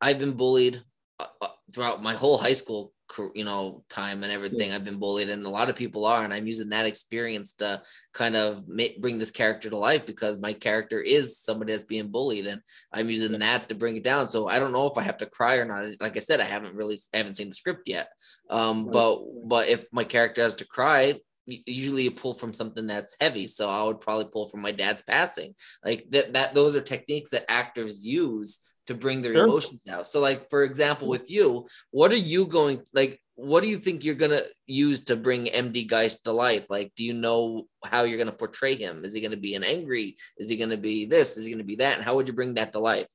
I've 0.00 0.18
been 0.18 0.32
bullied 0.32 0.80
uh, 1.18 1.26
uh 1.40 1.48
throughout 1.74 2.02
my 2.02 2.14
whole 2.14 2.38
high 2.38 2.52
school 2.52 2.92
you 3.34 3.44
know 3.44 3.84
time 3.88 4.22
and 4.22 4.32
everything 4.32 4.72
i've 4.72 4.84
been 4.84 4.98
bullied 4.98 5.28
and 5.28 5.44
a 5.44 5.48
lot 5.48 5.68
of 5.68 5.76
people 5.76 6.04
are 6.04 6.24
and 6.24 6.32
i'm 6.32 6.46
using 6.46 6.70
that 6.70 6.86
experience 6.86 7.52
to 7.52 7.80
kind 8.12 8.34
of 8.34 8.66
make, 8.66 9.00
bring 9.00 9.18
this 9.18 9.30
character 9.30 9.68
to 9.70 9.76
life 9.76 10.06
because 10.06 10.40
my 10.40 10.52
character 10.52 11.00
is 11.00 11.38
somebody 11.38 11.72
that's 11.72 11.84
being 11.84 12.08
bullied 12.08 12.46
and 12.46 12.60
i'm 12.92 13.10
using 13.10 13.38
that 13.38 13.68
to 13.68 13.74
bring 13.74 13.96
it 13.96 14.04
down. 14.04 14.26
So 14.28 14.48
i 14.48 14.58
don't 14.58 14.72
know 14.72 14.86
if 14.86 14.98
i 14.98 15.02
have 15.02 15.18
to 15.18 15.26
cry 15.26 15.56
or 15.56 15.64
not. 15.64 15.84
Like 16.00 16.16
i 16.16 16.20
said 16.20 16.40
i 16.40 16.44
haven't 16.44 16.74
really 16.74 16.96
I 17.12 17.18
haven't 17.18 17.36
seen 17.36 17.48
the 17.48 17.54
script 17.54 17.88
yet. 17.88 18.08
Um 18.50 18.86
but 18.90 19.20
but 19.44 19.68
if 19.68 19.86
my 19.92 20.04
character 20.04 20.42
has 20.42 20.54
to 20.54 20.66
cry 20.66 21.14
usually 21.46 22.04
you 22.04 22.10
pull 22.10 22.34
from 22.34 22.54
something 22.54 22.86
that's 22.86 23.16
heavy 23.20 23.46
so 23.46 23.68
i 23.68 23.82
would 23.82 24.00
probably 24.00 24.24
pull 24.32 24.46
from 24.46 24.62
my 24.62 24.72
dad's 24.72 25.02
passing 25.02 25.54
like 25.84 26.04
that 26.10 26.32
that 26.32 26.54
those 26.54 26.74
are 26.74 26.80
techniques 26.80 27.30
that 27.30 27.44
actors 27.50 28.06
use 28.06 28.74
to 28.86 28.94
bring 28.94 29.22
their 29.22 29.34
sure. 29.34 29.44
emotions 29.44 29.86
out. 29.90 30.06
So, 30.06 30.20
like 30.20 30.48
for 30.50 30.64
example, 30.64 31.08
with 31.08 31.30
you, 31.30 31.66
what 31.90 32.12
are 32.12 32.16
you 32.16 32.46
going 32.46 32.82
like? 32.92 33.20
What 33.36 33.62
do 33.62 33.68
you 33.68 33.76
think 33.76 34.04
you're 34.04 34.14
gonna 34.14 34.42
use 34.66 35.04
to 35.04 35.16
bring 35.16 35.46
MD 35.46 35.88
Geist 35.88 36.24
to 36.24 36.32
life? 36.32 36.66
Like, 36.68 36.92
do 36.96 37.02
you 37.02 37.14
know 37.14 37.64
how 37.84 38.04
you're 38.04 38.18
gonna 38.18 38.32
portray 38.32 38.74
him? 38.74 39.04
Is 39.04 39.12
he 39.12 39.20
gonna 39.20 39.36
be 39.36 39.54
an 39.54 39.64
angry? 39.64 40.16
Is 40.38 40.48
he 40.48 40.56
gonna 40.56 40.76
be 40.76 41.06
this? 41.06 41.36
Is 41.36 41.46
he 41.46 41.52
gonna 41.52 41.64
be 41.64 41.76
that? 41.76 41.96
And 41.96 42.04
how 42.04 42.14
would 42.14 42.28
you 42.28 42.34
bring 42.34 42.54
that 42.54 42.72
to 42.72 42.78
life? 42.78 43.08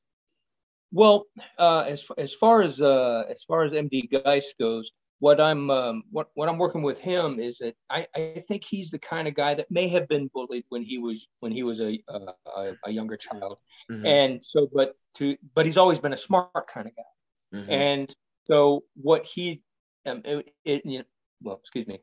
Well, 0.92 1.26
uh, 1.58 1.86
as 1.88 2.06
as 2.18 2.34
far 2.34 2.62
as 2.62 2.82
uh, 2.82 3.24
as 3.30 3.44
far 3.44 3.64
as 3.64 3.72
MD 3.72 4.10
Geist 4.10 4.56
goes, 4.60 4.92
what 5.20 5.42
I'm 5.42 5.70
um, 5.70 6.04
what 6.12 6.30
what 6.34 6.50
I'm 6.50 6.58
working 6.58 6.82
with 6.82 6.98
him 6.98 7.40
is 7.40 7.58
that 7.60 7.76
I, 7.90 8.08
I 8.16 8.44
think 8.48 8.64
he's 8.64 8.90
the 8.90 9.00
kind 9.00 9.28
of 9.28 9.36
guy 9.36 9.54
that 9.54 9.70
may 9.70 9.90
have 9.90 10.08
been 10.08 10.30
bullied 10.34 10.64
when 10.70 10.82
he 10.82 10.98
was 10.98 11.28
when 11.42 11.52
he 11.52 11.64
was 11.64 11.80
a 11.82 12.02
a, 12.08 12.74
a 12.86 12.92
younger 12.92 13.18
child, 13.18 13.58
mm-hmm. 13.92 14.06
and 14.06 14.44
so 14.44 14.70
but 14.74 14.96
to 15.16 15.38
but 15.54 15.66
he's 15.66 15.78
always 15.78 16.00
been 16.00 16.14
a 16.14 16.18
smart 16.18 16.68
kind 16.74 16.88
of 16.88 16.96
guy, 16.96 17.60
mm-hmm. 17.60 17.72
and 17.72 18.16
so 18.48 18.84
what 18.96 19.26
he 19.26 19.62
um, 20.06 20.22
it, 20.24 20.54
it 20.64 20.86
you 20.86 21.00
know, 21.00 21.06
well 21.42 21.60
excuse 21.62 21.86
me, 21.86 22.00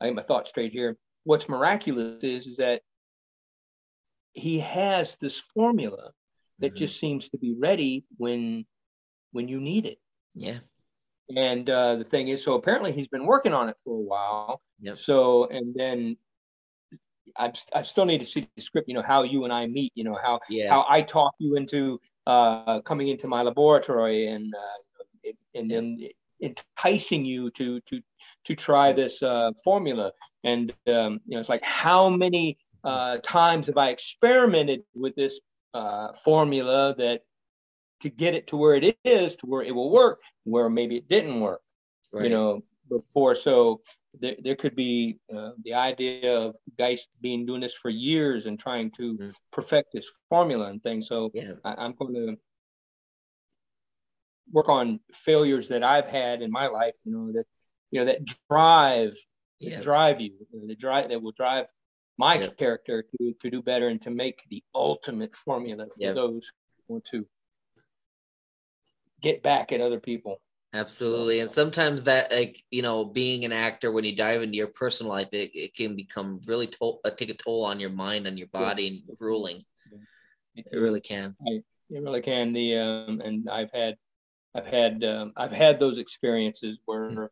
I 0.00 0.06
get 0.06 0.14
my 0.14 0.22
thoughts 0.22 0.48
straight 0.50 0.72
here. 0.72 0.96
What's 1.24 1.48
miraculous 1.48 2.24
is 2.24 2.46
is 2.46 2.56
that 2.56 2.80
he 4.32 4.58
has 4.60 5.16
this 5.20 5.42
formula 5.54 6.12
that 6.60 6.68
mm-hmm. 6.68 6.76
just 6.76 6.98
seems 6.98 7.28
to 7.28 7.38
be 7.38 7.54
ready 7.58 8.06
when 8.16 8.64
when 9.32 9.48
you 9.48 9.60
need 9.60 9.84
it. 9.84 9.98
Yeah. 10.34 10.58
And 11.34 11.70
uh, 11.70 11.96
the 11.96 12.04
thing 12.04 12.28
is, 12.28 12.44
so 12.44 12.54
apparently 12.54 12.92
he's 12.92 13.08
been 13.08 13.26
working 13.26 13.54
on 13.54 13.68
it 13.68 13.76
for 13.84 13.94
a 13.94 14.00
while. 14.00 14.60
Yep. 14.80 14.98
So, 14.98 15.46
and 15.46 15.74
then 15.74 16.16
I, 17.38 17.52
I 17.74 17.82
still 17.82 18.04
need 18.04 18.18
to 18.18 18.26
see 18.26 18.48
the 18.56 18.62
script. 18.62 18.88
You 18.88 18.94
know 18.94 19.02
how 19.02 19.22
you 19.22 19.44
and 19.44 19.52
I 19.52 19.66
meet. 19.66 19.92
You 19.94 20.04
know 20.04 20.18
how 20.22 20.40
Yeah. 20.48 20.70
how 20.70 20.84
I 20.88 21.02
talk 21.02 21.34
you 21.38 21.56
into 21.56 22.00
uh, 22.26 22.80
coming 22.82 23.08
into 23.08 23.26
my 23.26 23.42
laboratory 23.42 24.26
and 24.28 24.52
uh, 24.54 25.30
and 25.54 25.70
then 25.70 26.08
enticing 26.40 27.24
you 27.24 27.50
to 27.52 27.80
to 27.80 28.00
to 28.44 28.54
try 28.54 28.92
this 28.92 29.22
uh, 29.22 29.52
formula. 29.64 30.12
And 30.44 30.72
um, 30.88 31.20
you 31.26 31.34
know, 31.34 31.40
it's 31.40 31.48
like 31.48 31.62
how 31.62 32.10
many 32.10 32.58
uh, 32.84 33.16
times 33.22 33.66
have 33.68 33.78
I 33.78 33.88
experimented 33.88 34.82
with 34.94 35.14
this 35.16 35.40
uh, 35.72 36.08
formula 36.22 36.94
that 36.98 37.22
to 38.04 38.10
get 38.10 38.34
it 38.34 38.46
to 38.48 38.56
where 38.56 38.74
it 38.74 38.98
is, 39.02 39.34
to 39.36 39.46
where 39.46 39.62
it 39.62 39.74
will 39.74 39.90
work, 39.90 40.20
where 40.44 40.68
maybe 40.68 40.96
it 40.96 41.08
didn't 41.08 41.40
work 41.40 41.62
right. 42.12 42.24
you 42.24 42.28
know, 42.28 42.62
before. 42.90 43.34
So 43.34 43.80
there, 44.20 44.36
there 44.44 44.56
could 44.56 44.76
be 44.76 45.18
uh, 45.34 45.52
the 45.64 45.72
idea 45.72 46.36
of 46.38 46.54
guys 46.78 47.06
being 47.22 47.46
doing 47.46 47.62
this 47.62 47.72
for 47.72 47.88
years 47.88 48.44
and 48.44 48.60
trying 48.60 48.90
to 48.98 49.14
Mhm. 49.14 49.34
perfect 49.52 49.94
this 49.94 50.06
formula 50.28 50.66
and 50.66 50.82
things. 50.82 51.08
So 51.08 51.30
Yeah. 51.32 51.54
I, 51.64 51.74
I'm 51.82 51.94
going 51.94 52.14
to 52.14 52.36
work 54.52 54.68
on 54.68 55.00
failures 55.14 55.68
that 55.68 55.82
I've 55.82 56.06
had 56.06 56.42
in 56.42 56.50
my 56.50 56.66
life, 56.66 56.94
you 57.04 57.12
know, 57.12 57.32
that, 57.32 57.46
you 57.90 58.00
know, 58.00 58.06
that 58.06 58.20
drive, 58.50 59.16
that 59.62 59.82
drive 59.82 60.20
you, 60.20 60.32
the 60.52 60.76
drive 60.76 61.08
that 61.08 61.22
will 61.22 61.32
drive 61.32 61.66
my 62.18 62.34
Yeah. 62.38 62.50
character 62.50 63.02
to, 63.18 63.32
to 63.40 63.50
do 63.50 63.62
better 63.62 63.88
and 63.88 64.02
to 64.02 64.10
make 64.10 64.42
the 64.50 64.62
ultimate 64.74 65.34
formula 65.34 65.86
for 65.86 65.92
Yeah. 65.96 66.12
those 66.12 66.52
who 66.86 66.94
want 66.94 67.06
to 67.06 67.26
get 69.24 69.42
back 69.42 69.72
at 69.72 69.80
other 69.80 70.00
people. 70.00 70.40
Absolutely. 70.74 71.40
And 71.40 71.50
sometimes 71.50 72.02
that 72.04 72.32
like, 72.32 72.60
you 72.70 72.82
know, 72.82 73.04
being 73.04 73.44
an 73.44 73.52
actor, 73.52 73.92
when 73.92 74.04
you 74.04 74.14
dive 74.14 74.42
into 74.42 74.56
your 74.56 74.72
personal 74.82 75.12
life, 75.12 75.28
it, 75.32 75.50
it 75.54 75.74
can 75.74 75.96
become 75.96 76.40
really 76.46 76.66
toll, 76.66 77.00
uh, 77.04 77.10
take 77.10 77.30
a 77.30 77.34
toll 77.34 77.64
on 77.64 77.78
your 77.78 77.90
mind, 77.90 78.26
on 78.26 78.36
your 78.36 78.48
body 78.48 78.86
and 78.88 79.18
grueling. 79.18 79.60
It 80.56 80.66
really 80.72 81.00
can. 81.00 81.36
You 81.46 81.62
really 81.90 82.22
can. 82.22 82.52
The 82.52 82.76
um, 82.76 83.20
and 83.20 83.48
I've 83.48 83.72
had, 83.72 83.94
I've 84.54 84.66
had, 84.66 85.04
um, 85.04 85.32
I've 85.36 85.52
had 85.52 85.78
those 85.78 85.98
experiences 85.98 86.78
where, 86.86 87.08
Hmm. 87.08 87.16
where 87.16 87.30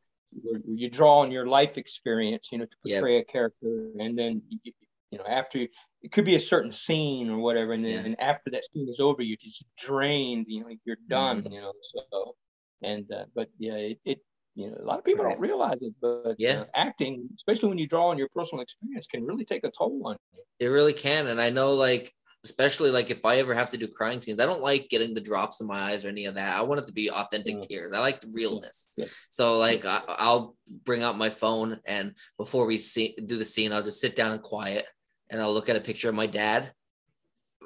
you 0.67 0.89
draw 0.89 1.19
on 1.19 1.31
your 1.31 1.47
life 1.47 1.77
experience, 1.77 2.49
you 2.53 2.59
know, 2.59 2.65
to 2.65 2.77
portray 2.83 3.19
a 3.19 3.25
character, 3.25 3.91
and 3.99 4.19
then 4.19 4.41
you, 4.49 4.73
you 5.11 5.19
know 5.19 5.27
after 5.27 5.59
you, 5.59 5.69
it 6.03 6.11
could 6.13 6.25
be 6.25 6.35
a 6.35 6.41
certain 6.41 6.73
scene 6.73 7.31
or 7.31 7.39
whatever, 7.39 7.73
and 7.73 7.85
then 7.85 7.93
Yeah. 7.93 8.03
and 8.07 8.21
after 8.21 8.51
that 8.51 8.65
scene 8.73 8.89
is 8.89 9.01
over, 9.01 9.23
you're 9.23 9.37
just 9.41 9.65
drained. 9.77 10.47
You 10.49 10.61
know, 10.63 10.71
you're 10.85 10.97
done. 11.09 11.43
Mm-hmm. 11.43 11.53
You 11.53 11.61
know, 11.61 11.73
so 12.11 12.37
and 12.83 13.11
uh, 13.13 13.27
but 13.35 13.49
yeah, 13.59 13.75
it, 13.75 14.01
it 14.05 14.19
you 14.55 14.71
know 14.71 14.77
a 14.81 14.85
lot 14.85 14.99
of 14.99 15.05
people 15.05 15.25
Right. 15.25 15.33
don't 15.33 15.41
realize 15.41 15.79
it, 15.81 15.95
but 16.01 16.35
Yeah. 16.39 16.61
uh, 16.63 16.65
acting, 16.75 17.29
especially 17.37 17.69
when 17.69 17.79
you 17.79 17.87
draw 17.87 18.09
on 18.09 18.19
your 18.19 18.29
personal 18.35 18.63
experience, 18.63 19.07
can 19.07 19.25
really 19.25 19.45
take 19.45 19.65
a 19.65 19.71
toll 19.71 20.03
on 20.05 20.17
you. 20.33 20.43
It 20.61 20.67
really 20.69 20.93
can. 20.93 21.29
And 21.29 21.41
I 21.41 21.51
know 21.51 21.73
like 21.73 22.13
especially 22.45 22.91
like 22.91 23.09
if 23.09 23.25
I 23.25 23.37
ever 23.37 23.55
have 23.55 23.71
to 23.71 23.77
do 23.77 23.87
crying 23.87 24.21
scenes, 24.21 24.41
I 24.41 24.47
don't 24.47 24.63
like 24.63 24.89
getting 24.89 25.15
the 25.15 25.21
drops 25.21 25.61
in 25.61 25.69
my 25.69 25.79
eyes 25.81 26.05
or 26.05 26.09
any 26.09 26.27
of 26.27 26.35
that. 26.35 26.59
I 26.59 26.63
want 26.63 26.81
it 26.81 26.87
to 26.89 26.93
be 26.93 27.09
authentic 27.09 27.55
Yeah. 27.55 27.61
tears. 27.69 27.93
I 27.93 28.01
like 28.01 28.19
the 28.21 28.33
realness. 28.35 28.89
Yeah. 28.97 29.07
So 29.31 29.59
like 29.59 29.85
I, 29.87 30.01
I'll 30.09 30.57
bring 30.85 31.05
out 31.05 31.17
my 31.17 31.31
phone 31.31 31.79
and 31.87 32.17
before 32.39 32.67
we 32.67 32.79
see 32.79 33.15
do 33.27 33.39
the 33.39 33.45
scene, 33.45 33.73
I'll 33.73 33.85
just 33.85 34.01
sit 34.01 34.17
down 34.17 34.33
and 34.33 34.43
quiet 34.43 34.85
and 35.33 35.41
I'll 35.41 35.53
look 35.53 35.69
at 35.69 35.77
a 35.77 35.81
picture 35.81 36.09
of 36.09 36.15
my 36.15 36.27
dad. 36.27 36.73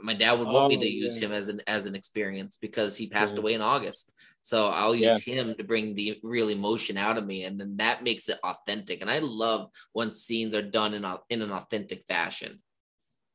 My 0.02 0.14
dad 0.14 0.38
would 0.38 0.48
want 0.48 0.68
me 0.68 0.76
Oh, 0.76 0.80
to 0.80 0.86
use 0.94 1.18
yeah. 1.20 1.26
him 1.26 1.32
as 1.32 1.48
an 1.48 1.60
as 1.66 1.86
an 1.86 1.94
experience 1.94 2.56
because 2.56 2.96
he 2.96 3.08
passed 3.08 3.34
Yeah. 3.34 3.40
away 3.42 3.54
in 3.54 3.60
August. 3.62 4.12
So 4.42 4.70
I'll 4.72 4.94
Yeah. 4.94 5.08
use 5.14 5.24
him 5.24 5.54
to 5.54 5.64
bring 5.64 5.94
the 5.94 6.18
real 6.22 6.48
emotion 6.50 6.96
out 6.96 7.18
of 7.18 7.26
me, 7.26 7.44
and 7.44 7.58
then 7.60 7.76
that 7.78 8.04
makes 8.04 8.28
it 8.28 8.38
authentic. 8.44 9.00
And 9.02 9.10
I 9.10 9.18
love 9.18 9.70
when 9.92 10.10
scenes 10.12 10.54
are 10.54 10.62
done 10.62 10.94
in 10.94 11.04
a, 11.04 11.18
in 11.30 11.42
an 11.42 11.50
authentic 11.50 12.04
fashion. 12.06 12.62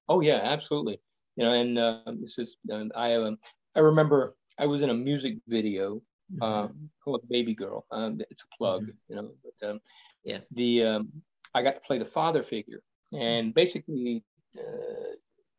Oh 0.08 0.22
yeah, 0.22 0.40
absolutely. 0.44 1.02
You 1.36 1.46
know, 1.46 1.54
and 1.54 1.78
uh, 1.78 2.02
this 2.22 2.38
is 2.38 2.58
um, 2.72 2.92
I 2.96 3.16
um, 3.16 3.38
I 3.76 3.80
remember 3.80 4.36
I 4.58 4.66
was 4.66 4.82
in 4.82 4.90
a 4.90 4.94
music 4.94 5.38
video 5.48 6.02
Mm-hmm. 6.32 6.46
um, 6.46 6.90
called 7.04 7.28
Baby 7.30 7.54
Girl. 7.54 7.86
Um, 7.92 8.22
it's 8.30 8.44
a 8.44 8.56
plug, 8.58 8.86
you 9.10 9.16
know. 9.16 9.32
But 9.44 9.70
um, 9.70 9.80
Yeah. 10.24 10.40
the 10.52 10.84
um, 10.84 11.12
I 11.54 11.62
got 11.64 11.74
to 11.74 11.80
play 11.82 11.98
the 11.98 12.06
father 12.06 12.44
figure, 12.44 12.82
and 13.14 13.54
basically, 13.54 14.24
uh, 14.58 15.14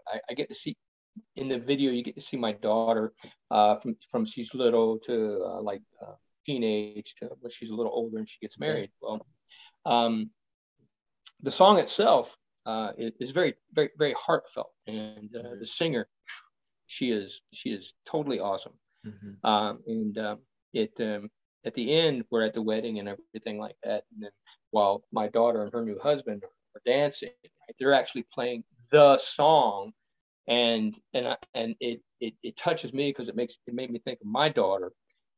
I, 0.08 0.20
I 0.30 0.34
get 0.34 0.48
to 0.48 0.54
see 0.54 0.76
in 1.36 1.48
the 1.48 1.58
video. 1.58 1.90
You 1.92 2.02
get 2.02 2.14
to 2.14 2.20
see 2.20 2.36
my 2.36 2.52
daughter 2.52 3.12
uh, 3.50 3.76
from 3.76 3.96
from 4.10 4.24
she's 4.24 4.52
little 4.54 4.98
to 5.06 5.42
uh, 5.44 5.60
like 5.62 5.82
uh, 6.00 6.14
teenage 6.46 7.14
to 7.20 7.30
when 7.40 7.50
she's 7.50 7.70
a 7.70 7.74
little 7.74 7.92
older 7.92 8.18
and 8.18 8.28
she 8.28 8.38
gets 8.40 8.58
married. 8.58 8.90
Well, 9.00 9.26
um, 9.84 10.30
the 11.42 11.50
song 11.50 11.78
itself 11.78 12.34
uh, 12.66 12.92
is, 12.96 13.12
is 13.20 13.30
very 13.32 13.54
very 13.72 13.90
very 13.98 14.14
heartfelt, 14.18 14.72
and 14.86 15.34
uh, 15.36 15.42
Mhm. 15.42 15.58
the 15.60 15.66
singer, 15.66 16.08
she 16.86 17.10
is 17.10 17.40
she 17.52 17.70
is 17.70 17.94
totally 18.06 18.40
awesome. 18.40 18.78
Mhm. 19.06 19.44
Um, 19.44 19.82
and 19.86 20.18
um, 20.18 20.38
it 20.72 20.92
um, 21.00 21.30
at 21.64 21.74
the 21.74 21.92
end 21.92 22.24
we're 22.30 22.42
at 22.44 22.54
the 22.54 22.62
wedding 22.62 22.98
and 22.98 23.08
everything 23.08 23.58
like 23.58 23.76
that. 23.82 24.04
And 24.12 24.22
then 24.22 24.30
while 24.70 25.04
my 25.12 25.28
daughter 25.28 25.62
and 25.62 25.72
her 25.72 25.84
new 25.84 25.98
husband 25.98 26.44
dancing, 26.86 27.30
right, 27.44 27.76
they're 27.78 27.94
actually 27.94 28.26
playing 28.32 28.64
the 28.90 29.18
song, 29.18 29.92
and 30.48 30.96
and 31.14 31.28
I, 31.28 31.36
and 31.54 31.74
it, 31.80 32.02
it 32.20 32.34
it 32.42 32.56
touches 32.56 32.92
me 32.92 33.10
because 33.10 33.28
it 33.28 33.36
makes 33.36 33.56
it 33.66 33.74
made 33.74 33.90
me 33.90 34.00
think 34.00 34.20
of 34.20 34.26
my 34.26 34.48
daughter 34.48 34.92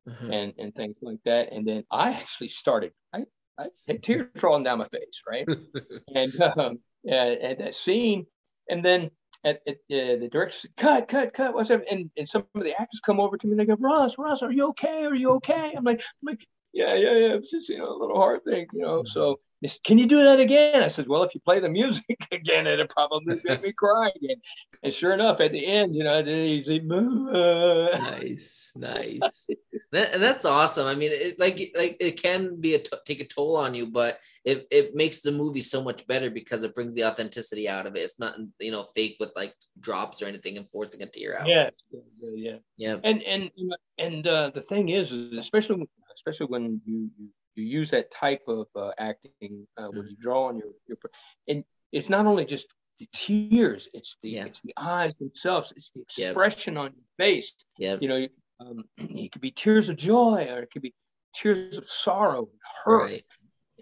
Mhm. 0.05 0.31
and 0.31 0.53
and 0.57 0.75
things 0.75 0.97
like 1.01 1.19
that. 1.25 1.51
And 1.51 1.67
then 1.67 1.83
I 1.91 2.11
actually 2.13 2.49
started 2.49 2.91
I 3.13 3.25
I 3.57 3.67
had 3.87 4.03
tears 4.03 4.27
rolling 4.41 4.63
down 4.63 4.79
my 4.79 4.87
face, 4.89 5.21
right? 5.29 5.49
and 6.15 6.41
um, 6.57 6.79
at, 7.09 7.41
at 7.41 7.57
that 7.59 7.75
scene, 7.75 8.25
and 8.69 8.83
then 8.83 9.11
at, 9.43 9.61
at 9.67 9.75
uh, 9.75 10.19
the 10.19 10.29
director 10.31 10.57
said, 10.59 10.71
"Cut, 10.77 11.07
cut, 11.07 11.33
cut." 11.33 11.53
What's 11.53 11.71
up? 11.71 11.81
And 11.89 12.09
and 12.17 12.27
some 12.27 12.45
of 12.55 12.63
the 12.63 12.73
actors 12.79 13.01
come 13.05 13.19
over 13.19 13.37
to 13.37 13.47
me 13.47 13.53
and 13.53 13.59
they 13.59 13.65
go, 13.65 13.77
"Russ, 13.79 14.17
Russ, 14.17 14.41
are 14.43 14.51
you 14.51 14.69
okay? 14.69 15.05
Are 15.05 15.15
you 15.15 15.31
okay?" 15.35 15.73
I'm 15.77 15.83
like, 15.83 15.99
I'm 16.01 16.27
like, 16.33 16.45
yeah, 16.73 16.95
yeah, 16.95 17.13
yeah. 17.13 17.33
It's 17.35 17.51
just 17.51 17.69
you 17.69 17.77
know 17.79 17.89
a 17.89 17.97
little 17.99 18.17
hard 18.17 18.43
thing, 18.43 18.67
you 18.73 18.81
know. 18.81 19.03
So 19.05 19.39
they 19.65 19.69
said, 19.69 19.83
can 19.83 19.97
you 19.97 20.05
do 20.05 20.23
that 20.23 20.39
again? 20.39 20.83
I 20.83 20.87
said, 20.89 21.07
well, 21.07 21.23
if 21.23 21.33
you 21.33 21.41
play 21.41 21.59
the 21.59 21.69
music 21.69 22.05
again, 22.31 22.67
it'll 22.67 22.85
probably 22.85 23.41
make 23.43 23.63
me 23.63 23.71
cry 23.77 24.11
again. 24.15 24.35
And 24.83 24.93
sure 24.93 25.11
enough, 25.11 25.41
at 25.41 25.53
the 25.53 25.65
end, 25.65 25.95
you 25.95 26.03
know, 26.03 26.23
say, 26.23 26.81
"Uh," 26.87 27.97
nice, 27.97 28.71
nice. 28.75 29.49
That, 29.91 30.13
that's 30.19 30.45
awesome. 30.45 30.85
I 30.85 30.93
mean, 30.93 31.09
it, 31.11 31.39
like 31.39 31.59
like 31.75 31.97
it 31.99 32.21
can 32.21 32.61
be 32.61 32.75
a 32.75 32.79
t- 32.79 32.91
take 33.05 33.21
a 33.21 33.25
toll 33.25 33.55
on 33.57 33.73
you, 33.73 33.87
but 33.87 34.19
it, 34.43 34.67
it 34.69 34.93
makes 34.93 35.21
the 35.21 35.31
movie 35.31 35.61
so 35.61 35.83
much 35.83 36.05
better 36.05 36.29
because 36.29 36.63
it 36.63 36.75
brings 36.75 36.93
the 36.93 37.05
authenticity 37.05 37.67
out 37.67 37.87
of 37.87 37.95
it. 37.95 37.99
It's 37.99 38.19
not 38.19 38.35
you 38.59 38.71
know 38.71 38.83
fake 38.95 39.17
with 39.19 39.31
like 39.35 39.55
drops 39.79 40.21
or 40.21 40.27
anything 40.27 40.57
and 40.57 40.69
forcing 40.69 41.01
a 41.01 41.07
tear 41.07 41.39
out. 41.39 41.47
yeah, 41.47 41.71
yeah, 42.21 42.31
yeah. 42.35 42.57
yeah, 42.77 42.97
and 43.03 43.23
and 43.23 43.49
and 43.97 44.27
uh, 44.27 44.51
the 44.53 44.61
thing 44.61 44.89
is, 44.89 45.11
is 45.11 45.37
especially 45.37 45.77
when- 45.77 45.87
especially 46.15 46.47
when 46.47 46.81
you 46.85 47.09
you, 47.17 47.29
you 47.55 47.63
use 47.63 47.91
that 47.91 48.11
type 48.11 48.41
of 48.47 48.67
uh, 48.75 48.91
acting 48.97 49.67
uh, 49.77 49.87
when 49.87 50.05
Mhm. 50.05 50.09
you 50.11 50.17
draw 50.21 50.45
on 50.45 50.57
your 50.57 50.69
your 50.87 50.97
and 51.47 51.63
it's 51.91 52.09
not 52.09 52.25
only 52.25 52.45
just 52.45 52.67
the 52.99 53.07
tears 53.13 53.87
it's 53.93 54.15
the 54.21 54.29
Yeah. 54.31 54.45
it's 54.45 54.61
the 54.61 54.73
eyes 54.77 55.13
themselves 55.19 55.73
it's 55.75 55.91
the 55.91 56.03
Yep. 56.17 56.31
expression 56.31 56.77
on 56.77 56.93
your 56.95 57.05
face 57.17 57.53
yeah, 57.77 57.97
you 57.99 58.07
know 58.07 58.27
um, 58.59 58.85
it 58.97 59.31
could 59.31 59.41
be 59.41 59.51
tears 59.51 59.89
of 59.89 59.97
joy 59.97 60.47
or 60.49 60.59
it 60.59 60.71
could 60.71 60.81
be 60.81 60.93
tears 61.33 61.77
of 61.77 61.89
sorrow 61.89 62.39
and 62.39 62.59
hurt 62.83 63.01
right. 63.01 63.25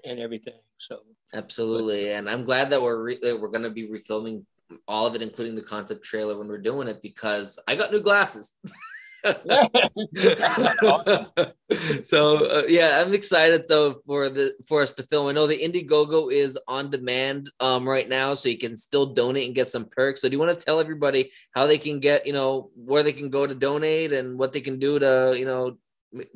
and 0.05 0.19
everything 0.19 0.59
so 0.77 0.99
Absolutely, 1.35 2.11
and 2.11 2.29
I'm 2.29 2.45
glad 2.45 2.69
that 2.69 2.79
we're 2.79 3.01
re- 3.01 3.17
that 3.23 3.39
we're 3.39 3.47
gonna 3.47 3.71
be 3.71 3.87
refilming 3.87 4.45
all 4.87 5.07
of 5.07 5.15
it, 5.15 5.23
including 5.23 5.55
the 5.55 5.63
concept 5.63 6.03
trailer 6.03 6.37
when 6.37 6.47
we're 6.47 6.59
doing 6.59 6.87
it, 6.87 7.01
because 7.01 7.59
I 7.67 7.75
got 7.75 7.91
new 7.91 8.01
glasses. 8.01 8.59
so 12.03 12.49
uh, 12.49 12.63
yeah, 12.67 13.01
I'm 13.03 13.13
excited 13.13 13.65
though 13.69 14.01
for 14.05 14.27
the 14.27 14.53
for 14.67 14.81
us 14.81 14.91
to 14.93 15.03
film. 15.03 15.27
I 15.27 15.31
know 15.31 15.47
the 15.47 15.57
Indiegogo 15.57 16.31
is 16.31 16.59
on 16.67 16.89
demand 16.89 17.49
um 17.61 17.87
right 17.87 18.09
now, 18.09 18.33
so 18.33 18.49
you 18.49 18.57
can 18.57 18.75
still 18.75 19.05
donate 19.05 19.45
and 19.45 19.55
get 19.55 19.67
some 19.67 19.85
perks. 19.85 20.21
So 20.21 20.27
do 20.27 20.33
you 20.33 20.39
want 20.39 20.57
to 20.57 20.65
tell 20.65 20.81
everybody 20.81 21.31
how 21.55 21.67
they 21.67 21.77
can 21.77 22.01
get 22.01 22.27
you 22.27 22.33
know 22.33 22.69
where 22.75 23.01
they 23.01 23.13
can 23.13 23.29
go 23.29 23.47
to 23.47 23.55
donate 23.55 24.11
and 24.11 24.37
what 24.37 24.51
they 24.51 24.61
can 24.61 24.77
do 24.77 24.99
to 24.99 25.35
you 25.37 25.45
know 25.45 25.77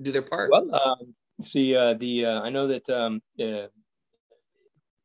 do 0.01 0.13
their 0.13 0.21
part? 0.21 0.49
Well, 0.51 0.73
um, 0.73 1.13
see, 1.41 1.75
uh, 1.75 1.95
the 1.95 2.25
uh, 2.25 2.41
I 2.41 2.49
know 2.49 2.67
that 2.67 2.89
um, 2.89 3.21
uh, 3.39 3.67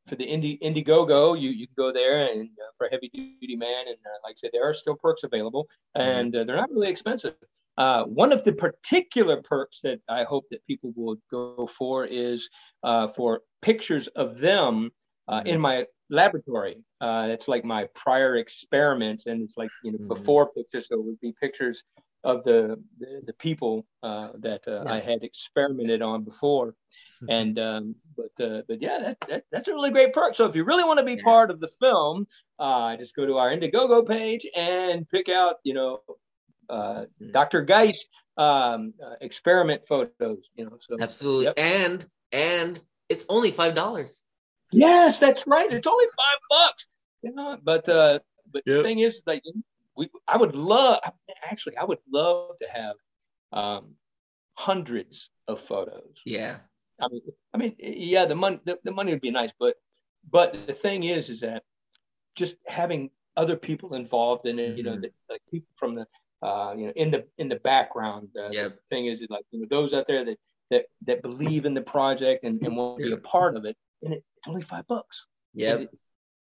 for 0.07 0.17
the 0.17 0.25
Indie 0.25 0.61
Indiegogo, 0.61 1.41
you 1.41 1.51
you 1.51 1.67
can 1.67 1.75
go 1.77 1.93
there 1.93 2.27
and 2.27 2.43
uh, 2.43 2.71
for 2.77 2.89
heavy 2.91 3.11
duty 3.13 3.57
man, 3.57 3.89
and 3.89 3.97
uh, 4.07 4.19
like 4.25 4.37
I 4.37 4.39
said, 4.39 4.51
there 4.53 4.69
are 4.69 4.75
still 4.75 4.95
perks 4.95 5.25
available, 5.25 5.69
and 5.95 6.35
uh, 6.35 6.45
they're 6.45 6.57
not 6.57 6.71
really 6.71 6.89
expensive. 6.89 7.35
Uh, 7.79 8.05
one 8.05 8.33
of 8.33 8.45
the 8.45 8.53
particular 8.53 9.43
perks 9.43 9.81
that 9.83 10.01
I 10.09 10.25
hope 10.25 10.45
that 10.51 10.67
people 10.67 10.93
will 10.95 11.17
go 11.31 11.67
for 11.67 12.05
is 12.05 12.49
uh, 12.83 13.09
for 13.09 13.41
pictures 13.63 14.09
of 14.09 14.39
them 14.39 14.91
uh, 15.29 15.43
in 15.47 15.61
my 15.61 15.87
laboratory. 16.11 16.77
Uh, 17.01 17.29
it's 17.31 17.49
like 17.49 17.65
my 17.65 17.89
prior 17.95 18.37
experiments, 18.37 19.27
and 19.27 19.43
it's 19.43 19.57
like 19.57 19.71
you 19.83 19.93
know 19.93 19.99
Mhm. 19.99 20.09
before 20.09 20.53
pictures, 20.53 20.89
so 20.89 20.97
it 20.97 21.05
would 21.05 21.21
be 21.21 21.33
pictures 21.41 21.83
of 22.25 22.45
the 22.45 22.79
the, 22.99 23.23
the 23.27 23.33
people 23.35 23.87
uh, 24.03 24.29
that 24.35 24.67
uh, 24.69 24.83
yeah. 24.85 24.93
I 24.93 25.01
had 25.01 25.23
experimented 25.23 26.03
on 26.03 26.25
before, 26.25 26.75
and 27.29 27.59
um, 27.59 27.95
but 28.17 28.45
uh, 28.45 28.63
but 28.69 28.83
yeah, 28.83 28.99
that, 28.99 29.21
that, 29.29 29.45
that's 29.51 29.69
a 29.69 29.73
really 29.73 29.91
great 29.91 30.13
perk. 30.13 30.35
So 30.35 30.45
if 30.45 30.55
you 30.55 30.65
really 30.65 30.85
want 30.85 30.99
to 30.99 31.05
be 31.05 31.15
yeah. 31.15 31.25
part 31.25 31.51
of 31.51 31.61
the 31.61 31.71
film, 31.81 32.27
uh, 32.59 32.97
just 32.97 33.17
go 33.17 33.27
to 33.27 33.39
our 33.39 33.51
Indiegogo 33.51 34.07
page 34.07 34.47
and 34.55 35.09
pick 35.09 35.29
out 35.29 35.57
you 35.65 35.75
know 35.75 36.01
uh, 36.69 36.75
mm-hmm. 36.83 37.33
Dr. 37.33 37.63
Geist 37.63 38.07
um, 38.37 38.95
uh, 39.05 39.15
experiment 39.21 39.83
photos. 39.89 40.39
You 40.57 40.67
know, 40.67 40.79
so 40.81 40.97
absolutely, 41.01 41.47
yep. 41.47 41.59
and 41.59 42.07
and 42.33 42.81
it's 43.09 43.27
only 43.29 43.51
five 43.51 43.75
dollars. 43.75 44.25
Yes, 44.73 45.19
that's 45.19 45.47
right. 45.47 45.71
It's 45.71 45.87
only 45.87 46.07
five 46.07 46.39
bucks. 46.49 46.87
You 47.23 47.35
know, 47.35 47.59
but 47.63 47.89
uh, 47.89 48.21
but 48.53 48.63
yep. 48.67 48.77
the 48.77 48.83
thing 48.83 48.99
is, 49.01 49.23
like, 49.27 49.43
we 49.97 50.09
I 50.27 50.37
would 50.37 50.55
love 50.55 50.99
actually 51.45 51.77
I 51.77 51.85
would 51.85 52.01
love 52.11 52.57
to 52.61 52.69
have 52.69 52.97
um, 53.53 53.95
hundreds 54.55 55.31
of 55.49 55.61
photos. 55.61 56.21
Yeah. 56.25 56.57
I 57.01 57.09
mean, 57.09 57.23
I 57.55 57.59
mean, 57.59 57.77
yeah, 57.79 58.25
the 58.27 58.35
money 58.35 58.61
the, 58.65 58.79
the 58.85 58.93
money 58.93 59.13
would 59.13 59.21
be 59.21 59.31
nice, 59.31 59.53
but 59.59 59.75
but 60.31 60.67
the 60.67 60.73
thing 60.73 61.05
is, 61.05 61.29
is 61.31 61.41
that 61.41 61.65
just 62.37 62.57
having 62.67 63.11
other 63.37 63.57
people 63.57 63.95
involved 63.95 64.47
in 64.47 64.59
it, 64.59 64.69
mm-hmm. 64.71 64.79
you 64.79 64.83
know, 64.85 64.93
mm-hmm. 64.93 65.03
the, 65.03 65.13
like 65.29 65.43
people 65.51 65.69
from 65.77 65.95
the 65.95 66.07
uh, 66.43 66.75
you 66.77 66.87
know, 66.87 66.93
in 66.97 67.11
the 67.11 67.25
in 67.39 67.49
the 67.49 67.57
background. 67.57 68.29
Uh, 68.37 68.51
yep. 68.51 68.73
The 68.73 68.79
thing 68.91 69.07
is, 69.07 69.25
like 69.31 69.45
you 69.51 69.61
know, 69.61 69.67
those 69.71 69.93
out 69.93 70.07
there 70.09 70.25
that 70.25 70.39
that 70.71 70.85
that 71.07 71.23
believe 71.23 71.65
in 71.65 71.75
the 71.75 71.83
project 71.83 72.45
and, 72.45 72.61
and 72.63 72.75
want 72.75 72.99
to 72.99 73.07
be 73.07 73.13
a 73.13 73.17
part 73.19 73.57
of 73.57 73.65
it, 73.65 73.77
and 74.03 74.15
it, 74.15 74.25
it's 74.37 74.49
only 74.49 74.63
five 74.63 74.87
bucks. 74.89 75.27
Yeah. 75.55 75.85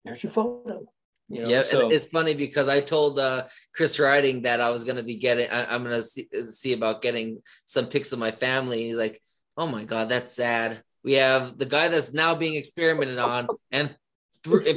There's 0.05 0.23
your 0.23 0.31
photo. 0.31 0.85
You 1.27 1.43
know, 1.43 1.49
yeah, 1.49 1.63
so. 1.69 1.89
it's 1.89 2.07
funny 2.07 2.33
because 2.33 2.67
I 2.67 2.81
told 2.81 3.19
uh, 3.19 3.43
Chris 3.75 3.99
Riding 3.99 4.41
that 4.43 4.61
I 4.61 4.71
was 4.71 4.83
gonna 4.83 5.03
be 5.03 5.17
getting. 5.17 5.47
I, 5.51 5.75
am 5.75 5.83
gonna 5.83 6.01
see, 6.01 6.27
see 6.33 6.73
about 6.73 7.03
getting 7.03 7.39
some 7.65 7.85
pics 7.85 8.11
of 8.11 8.17
my 8.17 8.31
family. 8.31 8.85
he's 8.85 8.97
like, 8.97 9.21
"Oh 9.55 9.71
my 9.71 9.83
god, 9.83 10.09
that's 10.09 10.33
sad." 10.33 10.81
We 11.03 11.13
have 11.13 11.57
the 11.57 11.67
guy 11.67 11.87
that's 11.87 12.15
now 12.15 12.33
being 12.33 12.55
experimented 12.55 13.19
on, 13.19 13.47
and 13.71 13.95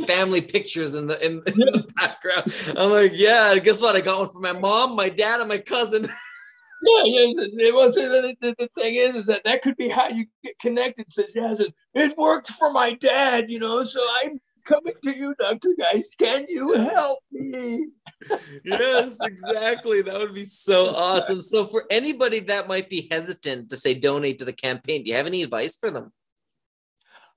family 0.07 0.41
pictures 0.41 0.95
in 0.95 1.07
the 1.07 1.25
in, 1.25 1.33
in 1.33 1.41
the 1.45 1.87
background. 1.97 2.77
I'm 2.79 2.91
like, 2.91 3.13
"Yeah, 3.15 3.59
guess 3.59 3.81
what? 3.81 3.97
I 3.97 4.01
got 4.01 4.19
one 4.19 4.29
for 4.29 4.41
my 4.41 4.53
mom, 4.53 4.97
my 4.97 5.09
dad, 5.09 5.41
and 5.41 5.49
my 5.49 5.59
cousin." 5.59 6.03
yeah, 6.83 7.03
yeah. 7.05 7.71
Well, 7.71 7.93
the, 7.93 8.35
the, 8.41 8.55
the, 8.59 8.69
thing 8.79 8.95
is, 8.97 9.15
is 9.17 9.27
that 9.27 9.45
that 9.45 9.63
could 9.63 9.77
be 9.77 9.89
how 9.89 10.09
you 10.09 10.27
get 10.43 10.59
connected. 10.59 11.11
Says, 11.11 11.33
yeah, 11.35 11.55
says, 11.55 11.69
it 11.95 12.19
worked 12.19 12.51
for 12.51 12.73
my 12.73 12.95
dad, 12.95 13.51
you 13.51 13.59
know, 13.59 13.85
so 13.85 14.01
I'm 14.25 14.41
coming 14.65 14.95
to 15.05 15.17
you, 15.17 15.35
Dr. 15.39 15.71
Geist. 15.79 16.19
Can 16.19 16.47
you 16.49 16.73
help 16.75 17.21
me? 17.31 17.89
yes, 18.65 19.19
exactly. 19.23 20.03
That 20.03 20.19
would 20.19 20.35
be 20.35 20.45
so 20.45 20.87
awesome. 20.97 21.41
So, 21.41 21.67
for 21.67 21.85
anybody 21.91 22.41
that 22.41 22.69
might 22.69 22.89
be 22.89 23.09
hesitant 23.11 23.71
to 23.71 23.77
say 23.77 23.95
donate 23.95 24.39
to 24.41 24.45
the 24.45 24.53
campaign, 24.53 25.05
do 25.05 25.11
you 25.11 25.17
have 25.17 25.27
any 25.27 25.43
advice 25.43 25.77
for 25.77 25.91
them? 25.91 26.13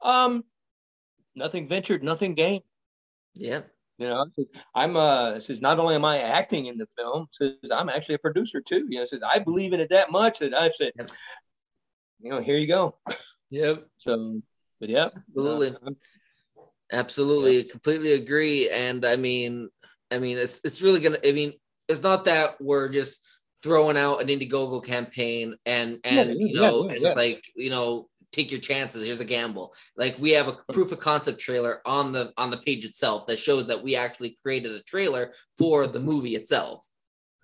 Um, 0.02 0.44
nothing 1.36 1.68
ventured, 1.68 2.04
nothing 2.04 2.34
gained. 2.36 2.64
Yeah. 3.36 3.62
You 3.98 4.10
know, 4.10 4.26
I'm 4.74 4.98
uh 4.98 5.40
says 5.40 5.62
not 5.62 5.80
only 5.80 5.96
am 5.96 6.04
I 6.04 6.20
acting 6.20 6.66
in 6.66 6.78
the 6.78 6.88
film, 6.98 7.28
says 7.32 7.54
I'm 7.72 7.90
actually 7.90 8.16
a 8.16 8.20
producer 8.20 8.60
too. 8.60 8.86
You 8.90 9.00
know, 9.00 9.06
says 9.06 9.22
I 9.26 9.40
believe 9.40 9.72
in 9.72 9.80
it 9.80 9.90
that 9.90 10.12
much 10.12 10.40
that 10.40 10.54
I 10.54 10.70
said, 10.70 10.92
yep. 10.98 11.10
you 12.20 12.30
know, 12.30 12.42
here 12.42 12.58
you 12.58 12.68
go. 12.68 12.98
Yep. 13.52 13.88
So, 13.98 14.42
but 14.80 14.90
yeah, 14.90 15.06
absolutely. 15.06 15.70
Uh, 15.70 15.92
Absolutely, 16.92 17.58
yeah. 17.58 17.72
completely 17.72 18.14
agree. 18.14 18.70
And 18.70 19.06
I 19.06 19.16
mean, 19.16 19.70
I 20.12 20.20
mean, 20.20 20.38
it's 20.38 20.62
it's 20.64 20.82
really 20.82 21.00
gonna. 21.00 21.18
I 21.26 21.32
mean, 21.32 21.52
it's 21.90 22.04
not 22.04 22.26
that 22.26 22.58
we're 22.62 22.90
just 22.90 23.28
throwing 23.64 23.98
out 23.98 24.22
an 24.22 24.28
Indiegogo 24.28 24.86
campaign 24.86 25.56
and 25.66 25.98
and 26.04 26.30
yeah, 26.30 26.36
you 26.36 26.54
know, 26.54 26.88
yeah, 26.88 26.96
and 26.96 27.06
it's 27.06 27.16
like 27.16 27.44
you 27.56 27.72
know, 27.72 28.08
take 28.36 28.52
your 28.52 28.60
chances. 28.60 29.06
Here's 29.06 29.22
a 29.22 29.26
gamble. 29.26 29.74
Like 29.98 30.18
we 30.20 30.32
have 30.32 30.48
a 30.48 30.74
proof 30.74 30.92
of 30.92 31.00
concept 31.00 31.40
trailer 31.40 31.82
on 31.86 32.12
the 32.12 32.34
on 32.38 32.52
the 32.52 32.58
page 32.58 32.84
itself 32.86 33.26
that 33.28 33.40
shows 33.40 33.66
that 33.68 33.82
we 33.82 33.96
actually 33.96 34.38
created 34.42 34.72
a 34.72 34.84
trailer 34.84 35.34
for 35.58 35.88
the 35.88 36.00
movie 36.00 36.36
itself. 36.36 36.86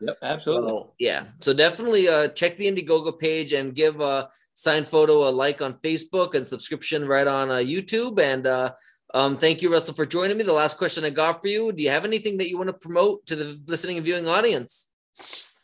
Yep, 0.01 0.17
absolutely. 0.23 0.71
So, 0.71 0.93
yeah. 0.99 1.25
So 1.39 1.53
definitely 1.53 2.09
uh, 2.09 2.29
check 2.29 2.57
the 2.57 2.65
Indiegogo 2.65 3.17
page 3.17 3.53
and 3.53 3.75
give 3.75 4.01
a 4.01 4.27
signed 4.55 4.87
photo 4.87 5.29
a 5.29 5.31
like 5.31 5.61
on 5.61 5.73
Facebook 5.75 6.33
and 6.33 6.45
subscription 6.45 7.07
right 7.07 7.27
on 7.27 7.51
uh, 7.51 7.55
YouTube. 7.57 8.19
And 8.19 8.47
uh, 8.47 8.71
um, 9.13 9.37
thank 9.37 9.61
you, 9.61 9.71
Russell, 9.71 9.93
for 9.93 10.07
joining 10.07 10.37
me. 10.37 10.43
The 10.43 10.53
last 10.53 10.77
question 10.77 11.05
I 11.05 11.11
got 11.11 11.41
for 11.41 11.47
you: 11.47 11.71
Do 11.71 11.83
you 11.83 11.89
have 11.89 12.05
anything 12.05 12.37
that 12.39 12.49
you 12.49 12.57
want 12.57 12.69
to 12.69 12.73
promote 12.73 13.25
to 13.27 13.35
the 13.35 13.61
listening 13.67 13.97
and 13.97 14.05
viewing 14.05 14.27
audience? 14.27 14.89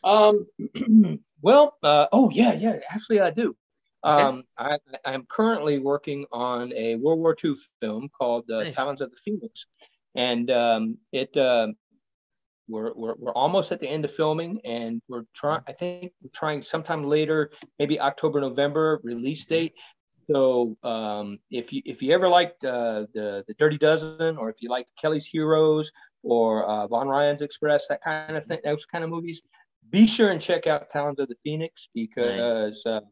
Um, 0.04 0.46
well, 1.42 1.76
uh, 1.82 2.06
oh 2.12 2.30
yeah, 2.30 2.54
yeah. 2.54 2.78
Actually, 2.90 3.20
I 3.20 3.30
do. 3.30 3.56
Okay. 4.04 4.22
Um, 4.22 4.44
I, 4.56 4.78
am 5.04 5.26
currently 5.28 5.78
working 5.78 6.24
on 6.30 6.72
a 6.72 6.94
World 6.96 7.18
War 7.18 7.36
II 7.42 7.56
film 7.80 8.08
called 8.16 8.48
uh, 8.50 8.62
nice. 8.62 8.74
Talons 8.74 9.00
of 9.00 9.10
the 9.10 9.16
Phoenix, 9.24 9.66
and 10.14 10.50
um, 10.50 10.98
it 11.12 11.36
uh, 11.36 11.68
we're, 12.68 12.92
we're 12.94 13.14
we're 13.18 13.32
almost 13.32 13.72
at 13.72 13.80
the 13.80 13.88
end 13.88 14.04
of 14.04 14.14
filming, 14.14 14.60
and 14.64 15.02
we're 15.08 15.24
trying. 15.34 15.62
I 15.66 15.72
think 15.72 16.12
we're 16.22 16.30
trying 16.32 16.62
sometime 16.62 17.04
later, 17.04 17.50
maybe 17.80 17.98
October, 17.98 18.40
November 18.40 19.00
release 19.02 19.44
date. 19.44 19.72
So 20.30 20.76
um, 20.84 21.38
if 21.50 21.72
you 21.72 21.82
if 21.84 22.00
you 22.00 22.14
ever 22.14 22.28
liked 22.28 22.64
uh, 22.64 23.06
the 23.14 23.44
the 23.48 23.54
Dirty 23.58 23.78
Dozen, 23.78 24.36
or 24.36 24.50
if 24.50 24.56
you 24.60 24.68
liked 24.68 24.92
Kelly's 25.00 25.26
Heroes 25.26 25.90
or 26.22 26.66
uh, 26.66 26.86
Von 26.86 27.08
Ryan's 27.08 27.42
Express, 27.42 27.86
that 27.88 28.02
kind 28.02 28.36
of 28.36 28.44
thing, 28.44 28.60
those 28.62 28.84
kind 28.84 29.02
of 29.02 29.10
movies, 29.10 29.40
be 29.90 30.06
sure 30.06 30.30
and 30.30 30.40
check 30.40 30.66
out 30.66 30.90
Talons 30.90 31.18
of 31.18 31.28
the 31.28 31.36
Phoenix 31.42 31.88
because 31.94 32.84
nice. 32.84 33.02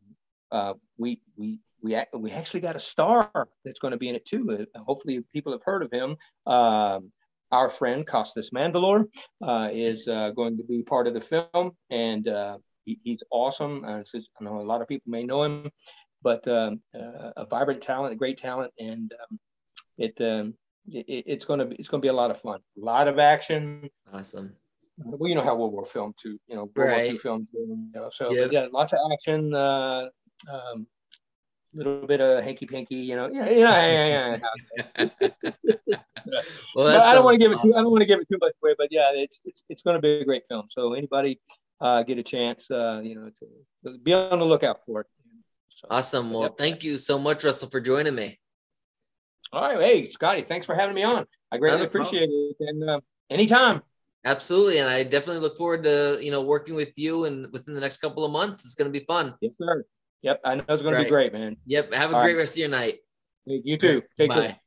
Uh, 0.51 0.55
uh, 0.55 0.75
we 0.99 1.21
we 1.37 1.61
we 1.83 1.97
we 2.15 2.31
actually 2.33 2.61
got 2.61 2.77
a 2.77 2.81
star 2.81 3.31
that's 3.65 3.79
going 3.79 3.93
to 3.93 3.99
be 3.99 4.09
in 4.09 4.15
it 4.15 4.27
too. 4.27 4.67
Uh, 4.75 4.79
hopefully, 4.81 5.23
people 5.33 5.53
have 5.53 5.63
heard 5.65 5.83
of 5.83 5.91
him. 5.91 6.17
Um, 6.47 7.13
our 7.53 7.71
friend 7.71 8.07
Costas 8.07 8.51
Mandylor 8.51 9.05
uh, 9.41 9.69
is 9.73 10.09
uh, 10.09 10.31
going 10.31 10.57
to 10.57 10.65
be 10.65 10.83
part 10.83 11.07
of 11.07 11.15
the 11.15 11.21
film, 11.21 11.71
and 11.91 12.27
uh, 12.27 12.57
he, 12.85 12.99
he's 13.05 13.23
awesome. 13.31 13.85
Uh, 13.85 14.03
I 14.15 14.45
know 14.45 14.61
a 14.61 14.63
lot 14.63 14.83
of 14.83 14.89
people 14.89 15.11
may 15.11 15.23
know 15.23 15.45
him 15.45 15.71
but 16.27 16.47
um, 16.49 16.81
uh, 16.93 17.31
a 17.37 17.47
vibrant 17.47 17.81
talent, 17.81 18.13
a 18.13 18.17
great 18.17 18.37
talent, 18.37 18.73
and 18.81 19.13
um, 19.13 19.39
it, 19.97 20.15
um, 20.21 20.55
it, 20.89 21.25
it's 21.25 21.45
going 21.45 21.61
to 21.61 21.67
be 21.67 21.77
it's 21.77 21.89
going 21.89 22.01
to 22.01 22.05
be 22.05 22.09
a 22.09 22.13
lot 22.13 22.33
of 22.33 22.41
fun, 22.41 22.59
a 22.59 22.85
lot 22.85 23.07
of 23.07 23.21
action. 23.21 23.89
Awesome. 24.13 24.57
Well, 24.99 25.29
you 25.29 25.37
know 25.37 25.45
how 25.45 25.55
World 25.55 25.73
War 25.73 25.85
film 25.85 26.15
too, 26.21 26.37
you 26.49 26.57
know, 26.57 26.69
World 26.75 26.91
right. 26.91 27.05
War 27.05 27.13
II 27.13 27.19
film, 27.19 27.49
you 27.53 27.91
know, 27.95 28.11
so 28.13 28.33
yep. 28.33 28.51
yeah, 28.51 28.67
lots 28.73 28.93
of 28.93 28.99
action. 29.13 29.55
Uh, 29.55 30.07
um, 30.51 30.87
little 31.75 32.07
bit 32.07 32.20
of 32.20 32.42
hanky 32.42 32.66
panky, 32.66 32.96
you 32.96 33.16
know, 33.16 33.29
yeah, 33.33 33.49
yeah, 33.51 33.87
yeah. 33.87 34.37
yeah. 34.99 35.09
well, 36.75 37.03
I 37.03 37.14
don't 37.14 37.25
want 37.25 37.35
to 37.35 37.38
give 37.38 37.53
it. 37.53 37.61
Too, 37.62 37.75
I 37.77 37.83
don't 37.83 37.90
want 37.90 38.01
to 38.01 38.07
give 38.07 38.20
it 38.20 38.29
too 38.31 38.38
much 38.40 38.53
away, 38.62 38.75
but 38.79 38.88
yeah, 38.90 39.11
it's 39.14 39.40
it's, 39.44 39.62
it's 39.68 39.83
going 39.83 39.96
to 39.96 40.01
be 40.01 40.20
a 40.20 40.25
great 40.25 40.44
film. 40.49 40.66
So 40.70 40.94
anybody 40.94 41.40
uh, 41.81 42.03
get 42.03 42.18
a 42.18 42.22
chance, 42.22 42.70
uh, 42.70 43.01
you 43.03 43.14
know, 43.14 43.31
to 43.40 43.99
be 43.99 44.12
on 44.12 44.38
the 44.38 44.44
lookout 44.44 44.81
for 44.87 45.03
it. 45.03 45.07
So, 45.77 45.88
awesome. 45.90 46.33
Well, 46.33 46.42
yep. 46.42 46.57
thank 46.57 46.85
you 46.85 46.96
so 46.96 47.18
much, 47.18 47.44
Russell, 47.44 47.68
for 47.68 47.81
joining 47.81 48.14
me. 48.14 48.38
All 49.53 49.62
right. 49.62 49.81
Hey, 49.81 50.11
Scotty, 50.11 50.42
thanks 50.42 50.66
for 50.66 50.75
having 50.75 50.94
me 50.94 51.03
on. 51.03 51.27
I 51.53 51.59
greatly 51.59 51.85
appreciate 51.85 52.29
it. 52.31 52.57
And 52.61 52.88
uh, 52.88 53.01
anytime. 53.31 53.83
Absolutely. 54.25 54.79
And 54.79 54.88
I 54.88 55.05
definitely 55.05 55.40
look 55.40 55.57
forward 55.57 55.85
to, 55.85 56.18
you 56.20 56.33
know, 56.33 56.42
working 56.42 56.75
with 56.75 56.99
you 56.99 57.27
and 57.27 57.46
within 57.53 57.75
the 57.75 57.81
next 57.81 57.99
couple 57.99 58.25
of 58.25 58.33
months. 58.33 58.64
It's 58.64 58.75
going 58.75 58.92
to 58.92 58.99
be 58.99 59.05
fun. 59.05 59.35
Yes, 59.40 59.53
sir. 59.61 59.85
Yep. 60.22 60.40
I 60.44 60.55
know 60.57 60.64
it's 60.68 60.83
going 60.83 60.94
to 60.96 61.02
be 61.02 61.09
great, 61.09 61.33
man. 61.33 61.57
Yep. 61.66 61.94
Have 61.94 62.12
a 62.12 62.16
All 62.16 62.22
great 62.22 62.35
right. 62.35 62.40
rest 62.40 62.55
of 62.55 62.59
your 62.59 62.68
night. 62.68 62.98
You 63.44 63.79
too. 63.79 64.02
Take 64.18 64.31
Bye. 64.31 64.46
Care. 64.46 64.61